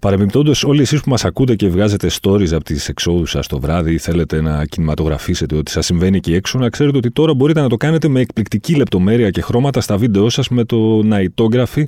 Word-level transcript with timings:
Παρεμπιπτόντως, 0.00 0.64
όλοι 0.64 0.80
εσείς 0.80 1.00
που 1.00 1.10
μας 1.10 1.24
ακούτε 1.24 1.54
και 1.54 1.68
βγάζετε 1.68 2.10
stories 2.20 2.52
από 2.52 2.64
τις 2.64 2.88
εξόδους 2.88 3.30
σας 3.30 3.46
το 3.46 3.60
βράδυ 3.60 3.92
ή 3.92 3.98
θέλετε 3.98 4.40
να 4.40 4.64
κινηματογραφήσετε 4.64 5.56
ότι 5.56 5.70
σας 5.70 5.86
συμβαίνει 5.86 6.16
εκεί 6.16 6.34
έξω, 6.34 6.58
να 6.58 6.68
ξέρετε 6.68 6.96
ότι 6.96 7.10
τώρα 7.10 7.34
μπορείτε 7.34 7.60
να 7.60 7.68
το 7.68 7.76
κάνετε 7.76 8.08
με 8.08 8.20
εκπληκτική 8.20 8.74
λεπτομέρεια 8.74 9.30
και 9.30 9.42
χρώματα 9.42 9.80
στα 9.80 9.96
βίντεό 9.96 10.28
σας 10.28 10.48
με 10.48 10.64
το 10.64 11.02
Nightography 11.10 11.82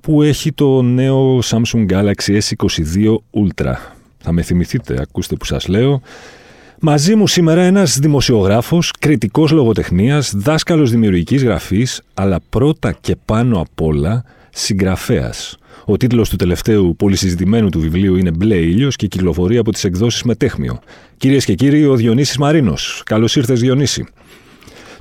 που 0.00 0.22
έχει 0.22 0.52
το 0.52 0.82
νέο 0.82 1.38
Samsung 1.38 1.86
Galaxy 1.90 2.38
S22 2.38 3.14
Ultra. 3.14 3.74
Θα 4.18 4.32
με 4.32 4.42
θυμηθείτε, 4.42 4.98
ακούστε 5.00 5.36
που 5.36 5.44
σας 5.44 5.68
λέω. 5.68 6.02
Μαζί 6.80 7.14
μου 7.14 7.26
σήμερα 7.26 7.62
ένας 7.62 7.98
δημοσιογράφος, 7.98 8.92
κριτικός 8.98 9.50
λογοτεχνίας, 9.50 10.32
δάσκαλος 10.36 10.90
δημιουργικής 10.90 11.44
γραφής, 11.44 12.02
αλλά 12.14 12.40
πρώτα 12.48 12.92
και 12.92 13.16
πάνω 13.24 13.60
απ' 13.60 13.80
όλα 13.80 14.24
συγγραφέας. 14.50 15.56
Ο 15.84 15.96
τίτλος 15.96 16.28
του 16.28 16.36
τελευταίου 16.36 16.96
πολυσυζητημένου 16.96 17.68
του 17.68 17.80
βιβλίου 17.80 18.16
είναι 18.16 18.30
Μπλε 18.30 18.56
ήλιος 18.56 18.96
και 18.96 19.06
κυκλοφορεί 19.06 19.56
από 19.56 19.72
τις 19.72 19.84
εκδόσεις 19.84 20.22
Μετέχμιο. 20.22 20.80
Κυρίες 21.16 21.44
και 21.44 21.54
κύριοι, 21.54 21.84
ο 21.84 21.94
Διονύσης 21.94 22.36
Μαρίνος. 22.36 23.02
Καλώς 23.04 23.36
ήρθες, 23.36 23.60
Διονύση. 23.60 24.06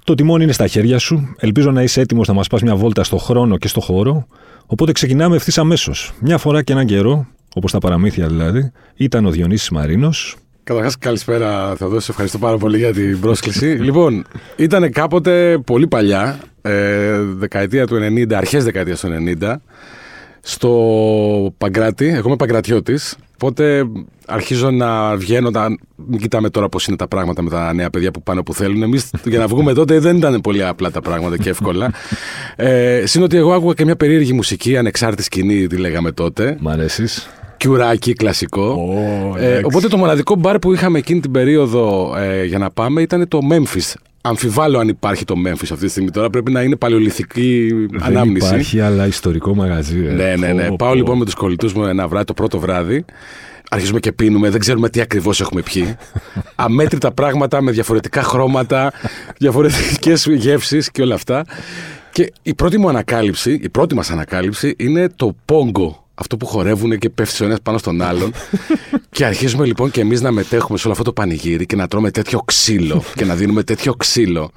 Το 0.03 0.16
τιμόνι 0.16 0.44
είναι 0.44 0.52
στα 0.52 0.67
χέρια 0.67 0.97
σου. 0.97 1.36
Ελπίζω 1.38 1.72
να 1.72 1.83
είσαι 1.83 2.02
έτοιμος 2.02 2.27
να 2.27 2.33
μας 2.33 2.47
πας 2.47 2.61
μια 2.61 2.75
βόλτα 2.75 3.03
στο 3.03 3.17
χρόνο 3.17 3.58
και 3.58 3.67
στο 3.67 3.80
χώρο. 3.80 4.27
Οπότε 4.66 4.92
ξεκινάμε 4.92 5.36
ευθύς 5.36 5.58
αμέσως. 5.58 6.14
Μια 6.20 6.38
φορά 6.38 6.64
και 6.64 6.72
έναν 6.72 6.86
καιρό, 6.86 7.27
όπως 7.55 7.72
τα 7.72 7.77
παραμύθια 7.77 8.27
δηλαδή, 8.27 8.72
ήταν 8.95 9.25
ο 9.25 9.30
Διονύσης 9.30 9.70
Μαρίνος. 9.70 10.36
Καταρχάς, 10.64 10.97
καλησπέρα, 10.97 11.75
Θεοδόση. 11.75 12.08
Ευχαριστώ 12.09 12.38
πάρα 12.38 12.58
πολύ 12.58 12.77
για 12.77 12.94
την 12.94 13.20
πρόσκληση. 13.20 13.66
λοιπόν, 13.66 14.25
ήταν 14.55 14.92
κάποτε 14.92 15.58
πολύ 15.66 15.88
παλιά, 15.88 16.39
ε, 16.70 17.17
δεκαετία 17.22 17.88
του 17.88 17.95
90, 17.95 18.34
αρχές 18.34 18.64
δεκαετίας 18.64 19.00
του 19.00 19.08
90 19.42 19.56
στο 20.42 21.53
Παγκράτη. 21.58 22.08
Εγώ 22.08 22.28
είμαι 22.28 22.36
Παγκρατιώτης. 22.36 23.17
Οπότε 23.36 23.84
αρχίζω 24.26 24.72
να 24.72 25.16
βγαίνω. 25.16 25.50
Να... 25.50 25.67
Μην 25.95 26.20
κοιτάμε 26.20 26.50
τώρα 26.50 26.70
πώς 26.70 26.88
είναι 26.88 26.98
τα 26.98 27.08
πράγματα 27.08 27.42
με 27.42 27.50
τα 27.50 27.73
νέα 27.73 27.89
παιδιά 27.89 28.11
που 28.11 28.23
πάνε 28.23 28.39
όπου 28.39 28.53
θέλουν. 28.53 28.81
Εμείς 28.84 29.09
για 29.23 29.39
να 29.39 29.48
βγούμε 29.48 29.73
τότε 29.73 30.00
δεν 30.00 30.17
ήταν 30.17 30.42
πολύ 30.42 30.66
απλά 30.66 30.92
τα 30.92 31.02
πράγματα 31.02 31.38
και 31.38 31.50
εύκολα. 31.50 31.92
ε, 32.56 33.04
Συν 33.06 33.23
ότι 33.23 33.38
εγώ 33.38 33.54
άκουγα 33.54 33.73
και 33.73 33.86
μια 33.86 33.95
περίεργη 33.95 34.33
μουσική, 34.33 34.78
ανεξάρτητη 34.78 35.23
σκηνή, 35.23 35.67
τη 35.67 35.78
λέγαμε 35.78 36.11
τότε. 36.11 36.58
Μ' 36.59 36.70
αρέσεις. 36.70 37.30
Κιουράκι 37.58 38.14
κλασικό. 38.14 38.78
Oh, 39.36 39.42
ε, 39.42 39.61
οπότε 39.64 39.88
το 39.88 39.98
μοναδικό 39.98 40.36
μπαρ 40.36 40.59
που 40.59 40.73
είχαμε 40.73 40.98
εκείνη 40.98 41.20
την 41.20 41.31
περίοδο 41.31 42.16
ε, 42.17 42.44
για 42.44 42.58
να 42.58 42.70
πάμε 42.70 43.02
ήταν 43.02 43.28
το 43.28 43.39
Memphis 43.52 43.94
αμφιβάλλω 44.22 44.80
αν 44.80 44.88
υπάρχει 44.88 45.25
το 45.25 45.36
Memphis 45.45 45.70
αυτή 45.72 45.75
τη 45.75 45.88
στιγμή. 45.88 46.12
Τώρα 46.12 46.30
πρέπει 46.30 46.52
να 46.52 46.62
είναι 46.62 46.75
παλαιοληθική 46.75 47.72
ανάμνηση. 48.00 48.48
Δεν 48.48 48.56
υπάρχει, 48.56 48.80
αλλά 48.80 49.08
ιστορικό 49.08 49.55
μαγαζί. 49.55 50.05
Ε. 50.05 50.11
Ναι, 50.11 50.36
ναι, 50.36 50.54
ναι. 50.54 50.76
Πάω 50.76 50.93
λοιπόν 50.93 51.17
με 51.17 51.26
τους 51.26 51.33
κολλητούς 51.33 51.73
μου 51.73 51.83
ένα 51.83 52.08
βράδυ, 52.08 52.26
το 52.26 52.33
πρώτο 52.33 52.60
βράδυ. 52.60 53.05
Αρχίζουμε 53.70 53.99
και 53.99 54.11
πίνουμε, 54.11 54.49
δεν 54.49 54.60
ξέρουμε 54.60 54.89
τι 54.89 55.02
ακριβώς 55.02 55.42
έχουμε 55.42 55.61
πιει. 55.61 55.95
Αμέτρητα 56.55 57.11
πράγματα 57.11 57.61
με 57.61 57.71
διαφορετικά 57.71 58.23
χρώματα, 58.23 58.93
διαφορετικές 59.38 60.27
γεύσεις 60.30 60.92
και 60.92 61.02
όλα 61.02 61.16
αυτά. 61.16 61.45
Και 62.11 62.33
η 62.42 62.54
πρώτη 62.54 62.77
μου 62.77 62.89
ανακάλυψη, 62.89 63.60
η 63.64 63.70
πρώτη 63.70 63.95
μας 63.95 64.10
ανακάλυψη 64.10 64.76
είναι 64.77 65.10
το 65.16 65.36
πόγκο 65.45 66.08
αυτό 66.19 66.37
που 66.37 66.45
χορεύουν 66.45 66.97
και 66.97 67.09
πέφτει 67.09 67.43
ο 67.43 67.45
ένας 67.45 67.61
πάνω 67.63 67.77
στον 67.77 68.02
άλλον. 68.02 68.33
και 69.15 69.25
αρχίζουμε 69.25 69.65
λοιπόν 69.65 69.91
και 69.91 70.02
εμείς 70.02 70.21
να 70.21 70.31
μετέχουμε 70.31 70.77
σε 70.77 70.83
όλο 70.83 70.93
αυτό 70.93 71.03
το 71.03 71.13
πανηγύρι 71.13 71.65
και 71.65 71.75
να 71.75 71.87
τρώμε 71.87 72.11
τέτοιο 72.11 72.39
ξύλο 72.45 73.03
και 73.15 73.25
να 73.25 73.35
δίνουμε 73.35 73.63
τέτοιο 73.63 73.93
ξύλο. 73.93 74.52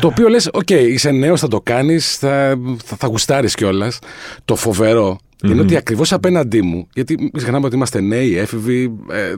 το 0.00 0.06
οποίο 0.06 0.28
λες, 0.28 0.48
οκέι, 0.52 0.62
okay, 0.66 0.86
είσαι 0.88 1.10
νέος, 1.10 1.40
θα 1.40 1.48
το 1.48 1.60
κάνεις, 1.60 2.16
θα, 2.16 2.58
θα, 2.84 2.96
θα 2.96 3.06
γουστάρεις 3.06 3.54
κιόλας. 3.54 3.98
Το 4.44 4.56
φοβερό 4.56 5.18
είναι 5.44 5.60
ότι 5.60 5.76
ακριβώς 5.76 6.12
απέναντί 6.12 6.62
μου, 6.62 6.88
γιατί 6.94 7.14
μην 7.18 7.30
ξεχνάμε 7.32 7.66
ότι 7.66 7.74
είμαστε 7.74 8.00
νέοι, 8.00 8.38
έφηβοι, 8.38 8.92
ε, 9.10 9.34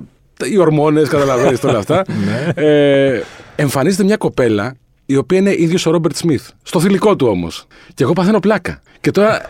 οι 0.50 0.58
ορμόνες, 0.58 1.08
καταλαβαίνεις 1.08 1.64
όλα 1.64 1.78
αυτά. 1.78 2.04
Ναι. 2.26 2.52
ε, 2.54 3.22
εμφανίζεται 3.56 4.04
μια 4.04 4.16
κοπέλα 4.16 4.76
η 5.10 5.16
οποία 5.16 5.38
είναι 5.38 5.54
ίδιος 5.58 5.86
ο 5.86 5.90
Ρόμπερτ 5.90 6.16
Σμιθ. 6.16 6.48
Στο 6.62 6.80
θηλυκό 6.80 7.16
του 7.16 7.26
όμως. 7.26 7.66
Και 7.94 8.02
εγώ 8.02 8.12
παθαίνω 8.12 8.40
πλάκα. 8.40 8.82
Και 9.00 9.10
τώρα 9.10 9.46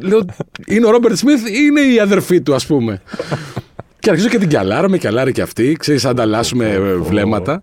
λέω, 0.00 0.24
είναι 0.66 0.86
ο 0.86 0.90
Ρόμπερτ 0.90 1.16
Σμιθ 1.16 1.48
ή 1.48 1.52
είναι 1.66 1.80
η 1.80 2.00
αδερφή 2.00 2.40
του, 2.40 2.54
ας 2.54 2.66
πούμε. 2.66 3.02
και 4.00 4.10
αρχίζω 4.10 4.28
και 4.28 4.38
την 4.38 4.48
κιαλάρω, 4.48 4.88
με 4.88 4.98
κιαλάρει 4.98 5.32
και 5.32 5.42
αυτή. 5.42 5.76
Ξέρεις, 5.78 6.04
ανταλλάσσουμε 6.04 6.78
βλέμματα. 7.00 7.62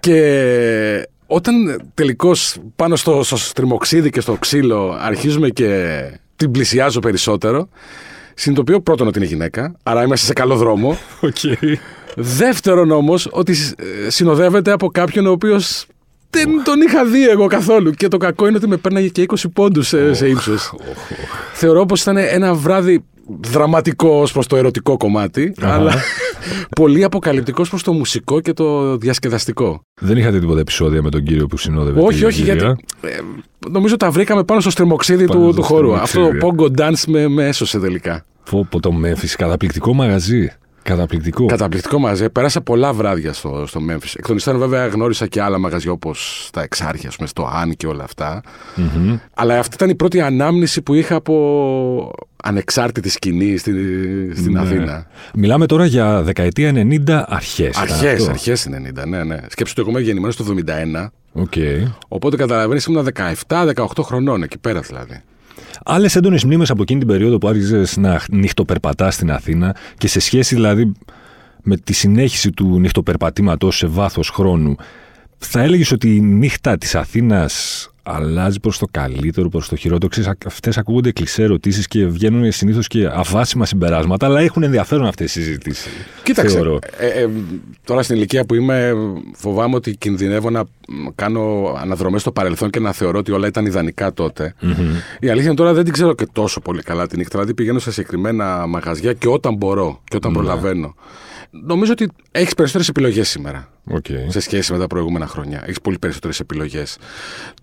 Και 0.00 1.08
όταν 1.26 1.82
τελικώς 1.94 2.56
πάνω 2.76 2.96
στο, 2.96 3.22
στο 3.22 3.36
στριμοξίδι 3.36 4.10
και 4.10 4.20
στο 4.20 4.34
ξύλο 4.34 4.96
αρχίζουμε 5.00 5.48
και 5.48 6.00
την 6.36 6.50
πλησιάζω 6.50 7.00
περισσότερο, 7.00 7.68
συνειδητοποιώ 8.34 8.80
πρώτον 8.80 9.06
ότι 9.06 9.18
είναι 9.18 9.26
γυναίκα, 9.26 9.76
άρα 9.82 10.02
είμαστε 10.02 10.26
σε 10.26 10.32
καλό 10.32 10.56
δρόμο. 10.56 10.98
Okay. 11.20 11.74
Δεύτερον 12.16 12.90
όμως 12.90 13.28
ότι 13.30 13.54
συνοδεύεται 14.08 14.70
από 14.70 14.88
κάποιον 14.88 15.26
ο 15.26 15.30
οποίος 15.30 15.86
δεν 16.30 16.62
τον 16.64 16.80
είχα 16.80 17.04
δει 17.04 17.28
εγώ 17.28 17.46
καθόλου. 17.46 17.90
Και 17.90 18.08
το 18.08 18.16
κακό 18.16 18.46
είναι 18.46 18.56
ότι 18.56 18.68
με 18.68 18.76
πέρναγε 18.76 19.08
και 19.08 19.26
20 19.28 19.34
πόντους 19.52 19.88
σε, 19.88 20.14
σε 20.14 20.28
ύψος. 20.28 20.74
Θεωρώ 21.52 21.86
πως 21.86 22.00
ήταν 22.00 22.16
ένα 22.16 22.54
βράδυ 22.54 23.04
δραματικό 23.40 24.08
ως 24.08 24.32
προς 24.32 24.46
το 24.46 24.56
ερωτικό 24.56 24.96
κομμάτι, 24.96 25.54
αλλά 25.60 25.94
πολύ 26.80 27.04
αποκαλυπτικός 27.04 27.68
προς 27.68 27.82
το 27.82 27.92
μουσικό 27.92 28.40
και 28.40 28.52
το 28.52 28.96
διασκεδαστικό. 28.96 29.82
Δεν 30.00 30.16
είχατε 30.16 30.38
τίποτα 30.38 30.60
επεισόδια 30.60 31.02
με 31.02 31.10
τον 31.10 31.22
κύριο 31.22 31.46
που 31.46 31.56
συνόδευε. 31.56 32.00
Όχι, 32.00 32.24
όχι, 32.24 32.42
γιατί. 32.42 32.64
Ε, 33.00 33.08
νομίζω 33.70 33.96
τα 33.96 34.10
βρήκαμε 34.10 34.44
πάνω 34.44 34.60
στο 34.60 34.70
στριμοξίδι 34.70 35.26
του, 35.26 35.52
του 35.54 35.62
χώρου. 35.62 35.94
Αυτό 35.94 36.30
το 36.38 36.48
Pongo 36.48 36.80
Dance 36.80 37.02
με, 37.06 37.28
με 37.28 37.46
έσωσε 37.46 37.78
τελικά. 37.78 38.24
Πω, 38.50 38.80
το 38.80 38.92
Memphis, 39.04 39.34
καταπληκτικό 39.36 39.94
μαγαζί. 39.94 40.50
Καταπληκτικό. 40.88 41.46
Καταπληκτικό 41.46 41.98
μαζί. 41.98 42.30
Πέρασα 42.30 42.60
πολλά 42.60 42.92
βράδια 42.92 43.32
στο, 43.32 43.64
στο 43.66 43.80
Memphis. 43.90 44.12
Εκ 44.16 44.26
των 44.26 44.36
υστέρων, 44.36 44.60
βέβαια, 44.60 44.86
γνώρισα 44.86 45.26
και 45.26 45.42
άλλα 45.42 45.58
μαγαζιά 45.58 45.92
όπως 45.92 46.48
τα 46.52 46.62
Εξάρχεια, 46.62 47.10
πούμε, 47.16 47.28
στο 47.28 47.50
Αν 47.54 47.76
και 47.76 47.86
όλα 47.86 48.04
αυτά. 48.04 48.42
Mm-hmm. 48.76 49.18
Αλλά 49.34 49.58
αυτή 49.58 49.74
ήταν 49.74 49.88
η 49.88 49.94
πρώτη 49.94 50.20
ανάμνηση 50.20 50.82
που 50.82 50.94
είχα 50.94 51.14
από 51.14 52.12
ανεξάρτητη 52.42 53.08
σκηνή 53.08 53.56
στην, 53.56 53.76
στην 54.36 54.52
ναι. 54.52 54.60
Αθήνα. 54.60 55.06
Μιλάμε 55.34 55.66
τώρα 55.66 55.86
για 55.86 56.22
δεκαετία 56.22 56.72
90 56.74 57.22
αρχές. 57.26 57.76
Αρχές, 57.76 58.28
αρχές 58.28 58.68
90, 59.02 59.06
ναι, 59.06 59.24
ναι. 59.24 59.36
Σκέψτε 59.48 59.82
το 59.82 59.88
εγώ 59.88 59.98
είμαι 59.98 60.06
γεννημένο 60.06 60.32
το 60.36 60.44
71. 60.66 61.08
Okay. 61.44 61.92
Οπότε 62.08 62.36
καταλαβαίνεις, 62.36 62.84
ήμουν 62.84 63.08
17-18 63.48 63.74
χρονών 64.02 64.42
εκεί 64.42 64.58
πέρα 64.58 64.80
δηλαδή. 64.80 65.22
Άλλες 65.84 66.16
έντονες 66.16 66.44
μνήμες 66.44 66.70
από 66.70 66.82
εκείνη 66.82 66.98
την 66.98 67.08
περίοδο 67.08 67.38
που 67.38 67.48
άρχισες 67.48 67.96
να 67.96 68.20
νυχτοπερπατάς 68.30 69.14
στην 69.14 69.30
Αθήνα 69.30 69.76
και 69.98 70.08
σε 70.08 70.20
σχέση 70.20 70.54
δηλαδή 70.54 70.92
με 71.62 71.76
τη 71.76 71.92
συνέχιση 71.92 72.50
του 72.50 72.80
νυχτοπερπατήματος 72.80 73.76
σε 73.76 73.86
βάθος 73.86 74.30
χρόνου, 74.30 74.76
θα 75.38 75.60
έλεγες 75.60 75.92
ότι 75.92 76.16
η 76.16 76.20
νύχτα 76.20 76.78
της 76.78 76.94
Αθήνας 76.94 77.88
αλλάζει 78.08 78.60
προς 78.60 78.78
το 78.78 78.86
καλύτερο, 78.90 79.48
προς 79.48 79.68
το 79.68 79.76
χειρότερο. 79.76 80.34
Αυτές 80.46 80.78
ακούγονται 80.78 81.12
κλεισέ 81.12 81.42
ερωτήσεις 81.42 81.88
και 81.88 82.06
βγαίνουν 82.06 82.52
συνήθως 82.52 82.86
και 82.86 83.08
αβάσιμα 83.12 83.66
συμπεράσματα, 83.66 84.26
αλλά 84.26 84.40
έχουν 84.40 84.62
ενδιαφέρον 84.62 85.06
αυτές 85.06 85.34
οι 85.34 85.42
συζητήσεις. 85.42 85.92
Κοίταξε. 86.22 86.58
Ε, 86.98 87.06
ε, 87.06 87.28
τώρα 87.84 88.02
στην 88.02 88.16
ηλικία 88.16 88.44
που 88.44 88.54
είμαι, 88.54 88.92
φοβάμαι 89.34 89.74
ότι 89.74 89.96
κινδυνεύω 89.96 90.50
να 90.50 90.64
κάνω 91.14 91.74
αναδρομές 91.80 92.20
στο 92.20 92.32
παρελθόν 92.32 92.70
και 92.70 92.80
να 92.80 92.92
θεωρώ 92.92 93.18
ότι 93.18 93.32
όλα 93.32 93.46
ήταν 93.46 93.66
ιδανικά 93.66 94.12
τότε. 94.12 94.54
Mm-hmm. 94.62 95.20
Η 95.20 95.28
αλήθεια 95.28 95.48
είναι 95.48 95.56
τώρα 95.56 95.72
δεν 95.72 95.84
την 95.84 95.92
ξέρω 95.92 96.14
και 96.14 96.26
τόσο 96.32 96.60
πολύ 96.60 96.82
καλά 96.82 97.06
τη 97.06 97.16
νύχτα. 97.16 97.30
Δηλαδή 97.32 97.54
πηγαίνω 97.54 97.78
σε 97.78 97.90
συγκεκριμένα 97.92 98.66
μαγαζιά 98.66 99.12
και 99.12 99.28
όταν 99.28 99.54
μπορώ 99.54 100.00
και 100.04 100.16
όταν 100.16 100.30
mm-hmm. 100.30 100.34
προλαβαίνω. 100.34 100.94
Νομίζω 101.50 101.92
ότι 101.92 102.08
έχεις 102.30 102.54
περισσότερες 102.54 102.88
επιλογές 102.88 103.28
σήμερα. 103.28 103.68
Okay. 103.90 104.26
Σε 104.26 104.40
σχέση 104.40 104.72
με 104.72 104.78
τα 104.78 104.86
προηγούμενα 104.86 105.26
χρόνια. 105.26 105.62
Έχεις 105.62 105.80
πολύ 105.80 105.98
περισσότερες 105.98 106.40
επιλογές. 106.40 106.98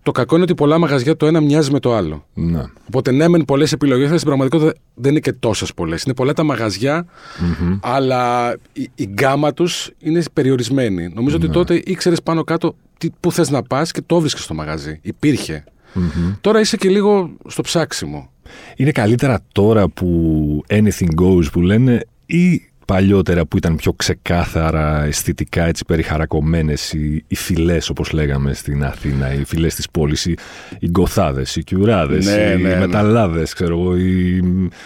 Το 0.02 0.12
κακό 0.12 0.34
είναι 0.34 0.44
ότι 0.44 0.54
πολλά 0.54 0.78
μαγαζιά 0.78 1.16
το 1.16 1.26
ένα 1.26 1.40
μοιάζει 1.40 1.70
με 1.70 1.80
το 1.80 1.94
άλλο. 1.94 2.26
Ναι. 2.34 2.62
Οπότε 2.86 3.12
ναι, 3.12 3.28
μεν 3.28 3.44
πολλές 3.44 3.72
επιλογές, 3.72 4.06
αλλά 4.06 4.16
στην 4.16 4.28
πραγματικότητα 4.28 4.80
δεν 4.94 5.10
είναι 5.10 5.20
και 5.20 5.32
τόσες 5.32 5.74
πολλές. 5.74 6.02
Είναι 6.02 6.14
πολλά 6.14 6.32
τα 6.32 6.42
μαγαζιά, 6.42 7.06
mm-hmm. 7.06 7.78
αλλά 7.82 8.52
η, 8.72 8.90
η 8.94 9.04
γκάμα 9.04 9.52
τους 9.52 9.90
είναι 9.98 10.22
περιορισμένη. 10.32 11.08
Νομίζω 11.14 11.36
ότι 11.36 11.46
ναι. 11.46 11.52
τότε 11.52 11.82
ήξερες 11.84 12.22
πάνω 12.22 12.44
κάτω 12.44 12.76
τι, 12.98 13.10
πού 13.20 13.32
θες 13.32 13.50
να 13.50 13.62
πας 13.62 13.90
και 13.90 14.02
το 14.06 14.20
βρίσκε 14.20 14.40
στο 14.40 14.54
μαγαζί. 14.54 14.98
Υπήρχε. 15.02 15.64
Mm-hmm. 15.94 16.36
Τώρα 16.40 16.60
είσαι 16.60 16.76
και 16.76 16.88
λίγο 16.88 17.30
στο 17.46 17.62
ψάξιμο. 17.62 18.30
Είναι 18.76 18.92
καλύτερα 18.92 19.40
τώρα 19.52 19.88
που 19.88 20.64
anything 20.68 21.20
goes 21.20 21.44
που 21.52 21.60
λένε 21.60 22.04
ή 22.26 22.62
παλιότερα 22.86 23.46
που 23.46 23.56
ήταν 23.56 23.76
πιο 23.76 23.92
ξεκάθαρα 23.92 25.04
αισθητικά 25.04 25.64
έτσι 25.66 25.84
περιχαρακωμένες 25.84 26.92
οι, 26.92 27.24
οι 27.28 27.34
φυλές 27.34 27.88
όπως 27.88 28.12
λέγαμε 28.12 28.54
στην 28.54 28.84
Αθήνα, 28.84 29.34
οι 29.34 29.44
φυλές 29.44 29.74
της 29.74 29.90
πόλης, 29.90 30.26
οι, 30.26 30.34
οι 30.78 30.88
γκοθάδες, 30.90 31.56
οι 31.56 31.64
κιουράδες, 31.64 32.26
Ναι, 32.26 32.32
οι 32.58 32.62
ναι, 32.62 32.68
ναι. 32.68 32.78
μεταλλάδες, 32.78 33.52
ξέρω 33.52 33.78
εγώ, 33.80 33.96
οι, 33.96 34.36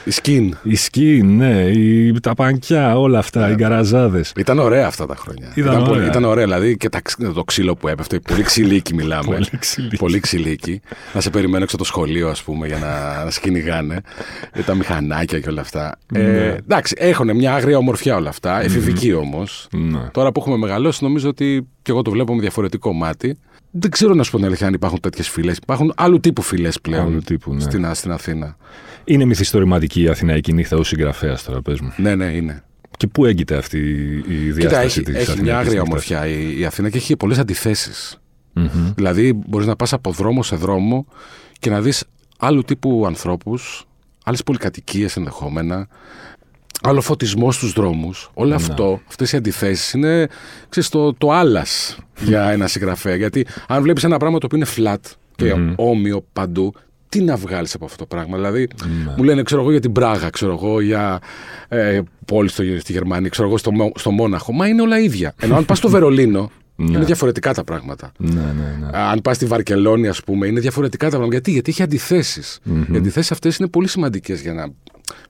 Η 0.04 0.10
σκιν. 0.10 0.56
οι 0.62 0.74
σκιν, 0.74 1.36
ναι, 1.36 1.62
οι, 1.62 2.20
τα 2.20 2.34
πανκιά, 2.34 2.98
όλα 2.98 3.18
αυτά, 3.18 3.50
οι 3.50 3.54
γκαραζάδες. 3.54 4.32
Ήταν 4.36 4.58
ωραία 4.58 4.86
αυτά 4.86 5.06
τα 5.06 5.16
χρόνια. 5.16 5.52
Ήταν 5.54 5.74
πολύ- 5.84 5.90
ωραία. 5.90 6.06
ήταν 6.06 6.24
ωραία. 6.24 6.44
Δηλαδή 6.44 6.76
και 6.76 6.88
τα, 6.88 7.00
ξ- 7.00 7.32
το 7.34 7.44
ξύλο 7.44 7.74
που 7.76 7.88
έπεφτε. 7.88 8.18
Πολύ 8.20 8.42
ξυλίκι 8.42 8.94
μιλάμε. 8.94 9.24
Πολύ 9.24 9.46
ξυλίκι. 9.58 9.96
Πολύ 9.96 10.20
ξυλίκι. 10.20 10.80
να 11.14 11.20
σε 11.20 11.30
περιμένω 11.30 11.62
έξω 11.62 11.76
από 11.76 11.84
το 11.84 11.90
σχολείο, 11.90 12.28
ας 12.28 12.42
πούμε, 12.42 12.66
για 12.66 12.78
να, 12.78 13.24
να 13.24 13.30
σε 13.30 13.40
κυνηγάνε. 13.40 14.00
Ε, 14.52 14.62
τα 14.62 14.74
μηχανάκια 14.74 15.40
και 15.40 15.48
όλα 15.48 15.60
αυτά. 15.60 15.98
Ε, 16.14 16.18
Ναι. 16.22 16.56
εντάξει, 16.62 16.94
έχουν 16.98 17.36
μια 17.36 17.54
άγρια 17.54 17.78
ομορφιά 17.90 18.16
όλα 18.16 18.28
αυτά. 18.28 18.62
Εφηβική 18.62 19.12
όμως. 19.12 19.68
Ναι. 19.72 20.08
Τώρα 20.12 20.32
που 20.32 20.40
έχουμε 20.40 20.56
μεγαλώσει, 20.56 21.04
νομίζω 21.04 21.28
ότι 21.28 21.68
και 21.82 21.90
εγώ 21.90 22.02
το 22.02 22.10
βλέπω 22.10 22.34
με 22.34 22.40
διαφορετικό 22.40 22.92
μάτι. 22.92 23.36
Δεν 23.70 23.90
ξέρω 23.90 24.14
να 24.14 24.22
σου 24.22 24.30
πω 24.30 24.36
την 24.36 24.46
αλήθεια 24.46 24.66
αν 24.66 24.74
υπάρχουν 24.74 25.00
τέτοιες 25.00 25.28
φυλές. 25.28 25.56
Υπάρχουν 25.56 25.92
άλλου 25.96 26.20
τύπου 26.20 26.42
φυλές 26.42 26.80
πλέον 26.80 27.06
Άλλου 27.06 27.20
τύπου, 27.20 27.54
ναι. 27.54 27.60
στην, 27.60 27.86
Α- 27.86 27.94
στην 27.94 28.10
Αθήνα. 28.10 28.56
Είναι 29.04 29.24
μυθιστορηματική 29.24 30.02
η 30.02 30.08
Αθηναϊκή 30.08 30.52
νύχτα 30.52 30.76
ως 30.76 30.88
συγγραφέας 30.88 31.44
τώρα, 31.44 31.62
πες 31.62 31.80
μου. 31.80 31.92
Ναι, 31.96 32.14
ναι, 32.14 32.24
είναι. 32.24 32.62
Και 32.96 33.06
πού 33.06 33.24
έγκυται 33.24 33.56
αυτή 33.56 33.78
η 34.28 34.34
διάσταση 34.34 34.60
Κοίτα, 34.60 34.80
έχει, 34.80 35.02
της 35.02 35.14
έχει 35.14 35.42
μια 35.42 35.58
Αθηναϊκής 35.58 35.74
άγρια 35.74 35.82
νύχτας; 35.82 35.88
ομορφιά 35.88 36.26
η, 36.26 36.58
η 36.60 36.64
Αθήνα 36.64 36.90
και 36.90 36.96
έχει 36.96 37.16
πολλές 37.16 37.38
αντιθέσεις. 37.38 38.20
Μμμ. 38.52 38.92
Δηλαδή, 38.94 39.32
μπορείς 39.46 39.66
να 39.66 39.76
πας 39.76 39.92
από 39.92 40.10
δρόμο 40.10 40.42
σε 40.42 40.56
δρόμο 40.56 41.06
και 41.58 41.70
να 41.70 41.80
δεις 41.80 42.04
άλλου 42.38 42.62
τύπου 42.62 43.04
ανθρώπους, 43.06 43.84
άλλες 44.24 44.42
πολυκατοικίες 44.42 45.16
ενδεχόμενα, 45.16 45.88
άλλο 46.82 47.00
φωτισμό 47.00 47.52
στους 47.52 47.72
δρόμους. 47.72 48.30
Όλο 48.34 48.54
αυτό, 48.54 49.00
αυτές 49.08 49.32
οι 49.32 49.36
αντιθέσεις 49.36 49.92
είναι 49.92 50.28
ξέρεις, 50.68 50.88
το, 50.88 51.14
το 51.14 51.30
άλλα 51.32 51.66
για 52.20 52.50
ένα 52.50 52.66
συγγραφέα. 52.66 53.14
Γιατί 53.14 53.46
αν 53.68 53.82
βλέπεις 53.82 54.04
ένα 54.04 54.16
πράγμα 54.16 54.38
το 54.38 54.46
οποίο 54.46 54.58
είναι 54.58 54.66
flat 54.76 55.10
και 55.36 55.54
όμοιο 55.76 56.24
παντού, 56.32 56.74
τι 57.08 57.20
να 57.22 57.36
βγάλεις 57.36 57.74
από 57.74 57.84
αυτό 57.84 57.96
το 57.96 58.06
πράγμα; 58.06 58.36
Δηλαδή, 58.36 58.68
μου 59.16 59.22
λένε, 59.24 59.42
ξέρω 59.42 59.60
εγώ 59.60 59.70
για 59.70 59.80
την 59.80 59.92
Πράγα, 59.92 60.30
ξέρω 60.30 60.52
εγώ 60.52 60.80
για 60.80 61.18
ε, 61.68 62.00
πόλη 62.26 62.48
στο, 62.48 62.62
στη 62.78 62.92
Γερμανία, 62.92 63.28
ξέρω 63.28 63.48
εγώ 63.48 63.58
στο, 63.58 63.72
Μο- 63.72 63.92
στο 63.96 64.10
Μόναχο. 64.10 64.52
Μα 64.52 64.66
είναι 64.66 64.82
όλα 64.82 64.98
ίδια. 65.00 65.34
Ενώ 65.40 65.56
αν 65.56 65.64
πας 65.64 65.78
στο 65.78 65.88
Βερολίνο, 65.94 66.50
είναι 66.76 67.04
διαφορετικά 67.04 67.54
τα 67.54 67.64
πράγματα. 67.64 68.12
Ναι, 68.16 68.30
ναι, 68.40 68.76
ναι. 68.80 68.88
Αν 68.92 69.20
πας 69.20 69.36
στη 69.36 69.44
Βαρκελόνη, 69.46 70.08
ας 70.08 70.22
πούμε, 70.24 70.46
είναι 70.46 70.60
διαφορετικά 70.60 71.04
τα 71.04 71.10
πράγματα. 71.10 71.32
Γιατί, 71.34 71.50
Γιατί 71.50 71.70
έχει 71.70 71.82
αντιθέσεις. 71.82 72.58
Οι 72.92 72.96
αντιθέσεις 72.96 73.32
αυτές 73.32 73.56
είναι 73.56 73.68
πολύ 73.68 73.88
σημαντικές 73.88 74.40
για 74.40 74.52
να 74.52 74.66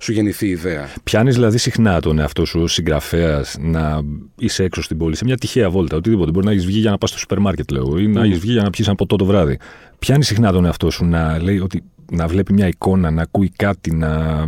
σου 0.00 0.12
γεννηθεί 0.12 0.46
η 0.46 0.50
ιδέα. 0.50 0.88
Πιάνεις 1.04 1.34
δηλαδή 1.34 1.58
συχνά 1.58 2.00
τον 2.00 2.18
εαυτό 2.18 2.44
σου 2.44 2.60
ως 2.60 2.72
συγγραφέας 2.72 3.56
να 3.60 4.00
είσαι 4.38 4.64
έξω 4.64 4.82
στην 4.82 4.98
πόλη 4.98 5.16
σε 5.16 5.24
μια 5.24 5.36
τυχαία 5.36 5.70
βόλτα, 5.70 5.96
οτιδήποτε. 5.96 6.30
Μπορεί 6.30 6.46
να 6.46 6.52
έχεις 6.52 6.66
βγει 6.66 6.78
για 6.78 6.90
να 6.90 6.98
πας 6.98 7.10
στο 7.10 7.18
σούπερ 7.18 7.38
μάρκετ, 7.38 7.70
λέω, 7.70 7.98
ή 7.98 8.06
να 8.06 8.24
έχεις 8.24 8.38
βγει 8.38 8.52
για 8.52 8.62
να 8.62 8.70
πιεις 8.70 8.86
ένα 8.86 8.96
ποτό 8.96 9.16
το 9.16 9.24
βράδυ. 9.24 9.58
Πιάνεις 9.98 10.26
συχνά 10.26 10.52
τον 10.52 10.64
εαυτό 10.64 10.90
σου 10.90 11.04
να 11.04 11.42
λέει 11.42 11.58
ότι 11.58 11.82
να 12.12 12.26
βλέπει 12.26 12.52
μια 12.52 12.66
εικόνα, 12.66 13.10
να 13.10 13.22
ακούει 13.22 13.52
κάτι, 13.56 13.94
να, 13.94 14.46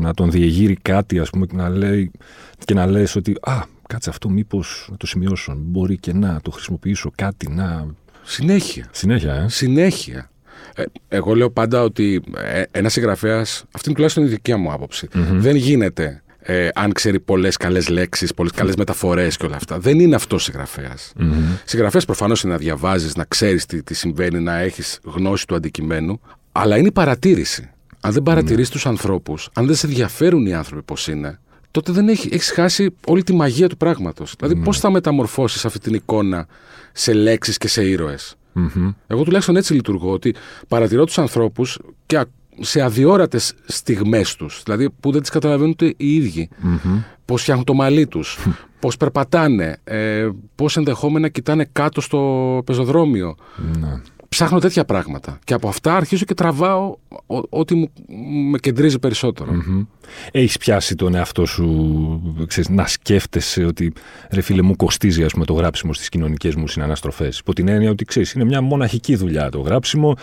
να 0.00 0.14
τον 0.14 0.30
διεγείρει 0.30 0.76
κάτι, 0.82 1.18
ας 1.18 1.30
πούμε, 1.30 1.46
και 1.46 1.56
να 1.56 1.68
λέει 1.68 2.10
και 2.64 2.74
να 2.74 2.86
λες 2.86 3.16
ότι 3.16 3.36
Α, 3.40 3.62
κάτσε 3.86 4.10
αυτό, 4.10 4.28
μήπως 4.28 4.86
να 4.90 4.96
το 4.96 5.06
σημειώσω. 5.06 5.54
Μπορεί 5.58 5.98
και 5.98 6.12
να 6.12 6.40
το 6.42 6.50
χρησιμοποιήσω 6.50 7.10
κάτι, 7.14 7.50
να. 7.50 7.86
Συνέχεια. 8.22 8.88
Συνέχεια, 8.92 9.34
ε. 9.34 9.48
Συνέχεια. 9.48 10.30
Ε, 10.74 10.84
εγώ 11.08 11.34
λέω 11.34 11.50
πάντα 11.50 11.82
ότι 11.82 12.22
ε, 12.36 12.62
ένας 12.70 12.92
συγγραφέας, 12.92 13.64
αυτή 13.72 13.82
είναι 13.84 13.94
τουλάχιστον 13.94 14.24
η 14.24 14.28
δικιά 14.28 14.56
μου 14.56 14.72
άποψη, 14.72 15.08
δεν 15.32 15.56
γίνεται 15.56 16.22
ε, 16.46 16.68
αν 16.74 16.92
ξέρει 16.92 17.20
πολλές 17.20 17.56
καλές 17.56 17.88
λέξεις, 17.88 18.34
πολλές 18.34 18.52
καλές 18.52 18.76
μεταφορές 18.76 19.36
και 19.36 19.46
όλα 19.46 19.56
αυτά. 19.56 19.78
Δεν 19.78 20.00
είναι 20.00 20.14
αυτός 20.14 20.42
συγγραφέας. 20.42 21.12
Συγγραφέας 21.64 22.04
προφανώς 22.04 22.42
είναι 22.42 22.52
να 22.52 22.58
διαβάζεις, 22.58 23.16
να 23.16 23.24
ξέρεις 23.24 23.66
τι, 23.66 23.82
τι 23.82 23.94
συμβαίνει, 23.94 24.40
να 24.40 24.58
έχεις 24.58 25.00
γνώση 25.04 25.46
του 25.46 25.54
αντικειμένου, 25.54 26.20
αλλά 26.52 26.76
είναι 26.76 26.86
η 26.86 26.92
παρατήρηση. 26.92 27.70
Αν 28.00 28.12
δεν 28.12 28.22
παρατηρείς 28.22 28.68
τους 28.68 28.86
ανθρώπους, 28.86 29.48
αν 29.52 29.66
δεν 29.66 29.74
σε 29.74 29.86
ενδιαφέρουν 29.86 30.46
οι 30.46 30.54
άνθρωποι 30.54 30.82
πώς 30.82 31.08
είναι, 31.08 31.38
τότε 31.70 31.92
δεν 31.92 32.08
έχει, 32.08 32.28
έχεις 32.32 32.50
χάσει 32.50 32.94
όλη 33.06 33.22
τη 33.22 33.34
μαγεία 33.34 33.68
του 33.68 33.76
πράγματος. 33.76 34.34
Δηλαδή 34.38 34.56
πώς 34.56 34.78
θα 34.78 34.90
μεταμορφώσεις 34.90 35.64
αυτή 35.64 35.78
την 35.78 35.94
εικόνα 35.94 36.46
σε 36.92 37.12
λέξεις 37.12 37.58
και 37.58 37.68
σε 37.68 37.82
ήρωες. 38.54 38.92
Εγώ 39.06 39.22
τουλάχιστον 39.22 39.56
έτσι 39.56 39.72
λειτουργώ, 39.74 40.10
ότι 40.12 40.34
παρατηρώ 40.68 41.04
τους 41.04 41.18
ανθρώπους 41.18 41.78
και 42.06 42.18
α- 42.18 42.26
σε 42.60 42.80
αδιόρατες 42.80 43.54
στιγμές 43.66 44.34
τους, 44.36 44.62
δηλαδή 44.64 44.90
που 45.00 45.10
δεν 45.12 45.20
τις 45.20 45.30
καταλαβαίνουν 45.30 45.70
ούτε 45.70 45.94
οι 45.96 46.14
ίδιοι. 46.14 46.48
Πώς 47.24 47.40
φτιάχνουν 47.42 47.64
το 47.66 47.74
μαλλί 47.74 48.06
τους, 48.06 48.38
πώς 48.80 48.96
περπατάνε, 48.96 49.76
ε, 49.84 50.28
πώς 50.54 50.76
ενδεχόμενα 50.76 51.28
κοιτάνε 51.28 51.66
κάτω 51.72 52.00
στο 52.00 52.62
πεζοδρόμιο. 52.66 53.34
Ναι. 53.78 54.00
Ψάχνω 54.34 54.58
τέτοια 54.58 54.84
πράγματα. 54.84 55.38
Και 55.44 55.54
από 55.54 55.68
αυτά 55.68 55.96
αρχίζω 55.96 56.24
και 56.24 56.34
τραβάω 56.34 56.94
ό- 57.26 57.42
ό,τι 57.48 57.74
μου 57.74 57.90
με 58.50 58.58
κεντρίζει 58.58 58.98
περισσότερο. 58.98 59.52
Έχεις 60.30 60.56
πιάσει 60.58 60.94
τον 60.94 61.14
εαυτό 61.14 61.46
σου 61.46 62.44
ξέρεις, 62.46 62.68
να 62.70 62.86
σκέφτεσαι 62.86 63.64
ότι 63.64 63.92
ρε 64.30 64.40
φίλε 64.40 64.62
μου 64.62 64.76
κοστίζει 64.76 65.24
ας 65.24 65.32
πούμε, 65.32 65.44
το 65.44 65.52
γράψιμο 65.52 65.92
στις 65.92 66.08
κοινωνικές 66.08 66.54
μου 66.54 66.68
συναναστροφές. 66.68 67.38
Υπό 67.38 67.52
την 67.54 67.68
έννοια 67.68 67.90
ότι 67.90 68.04
ξέρεις, 68.04 68.32
είναι 68.32 68.44
μια 68.44 68.60
μοναχική 68.60 69.16
δουλειά 69.16 69.48
το 69.50 69.60
γράψιμο. 69.60 70.16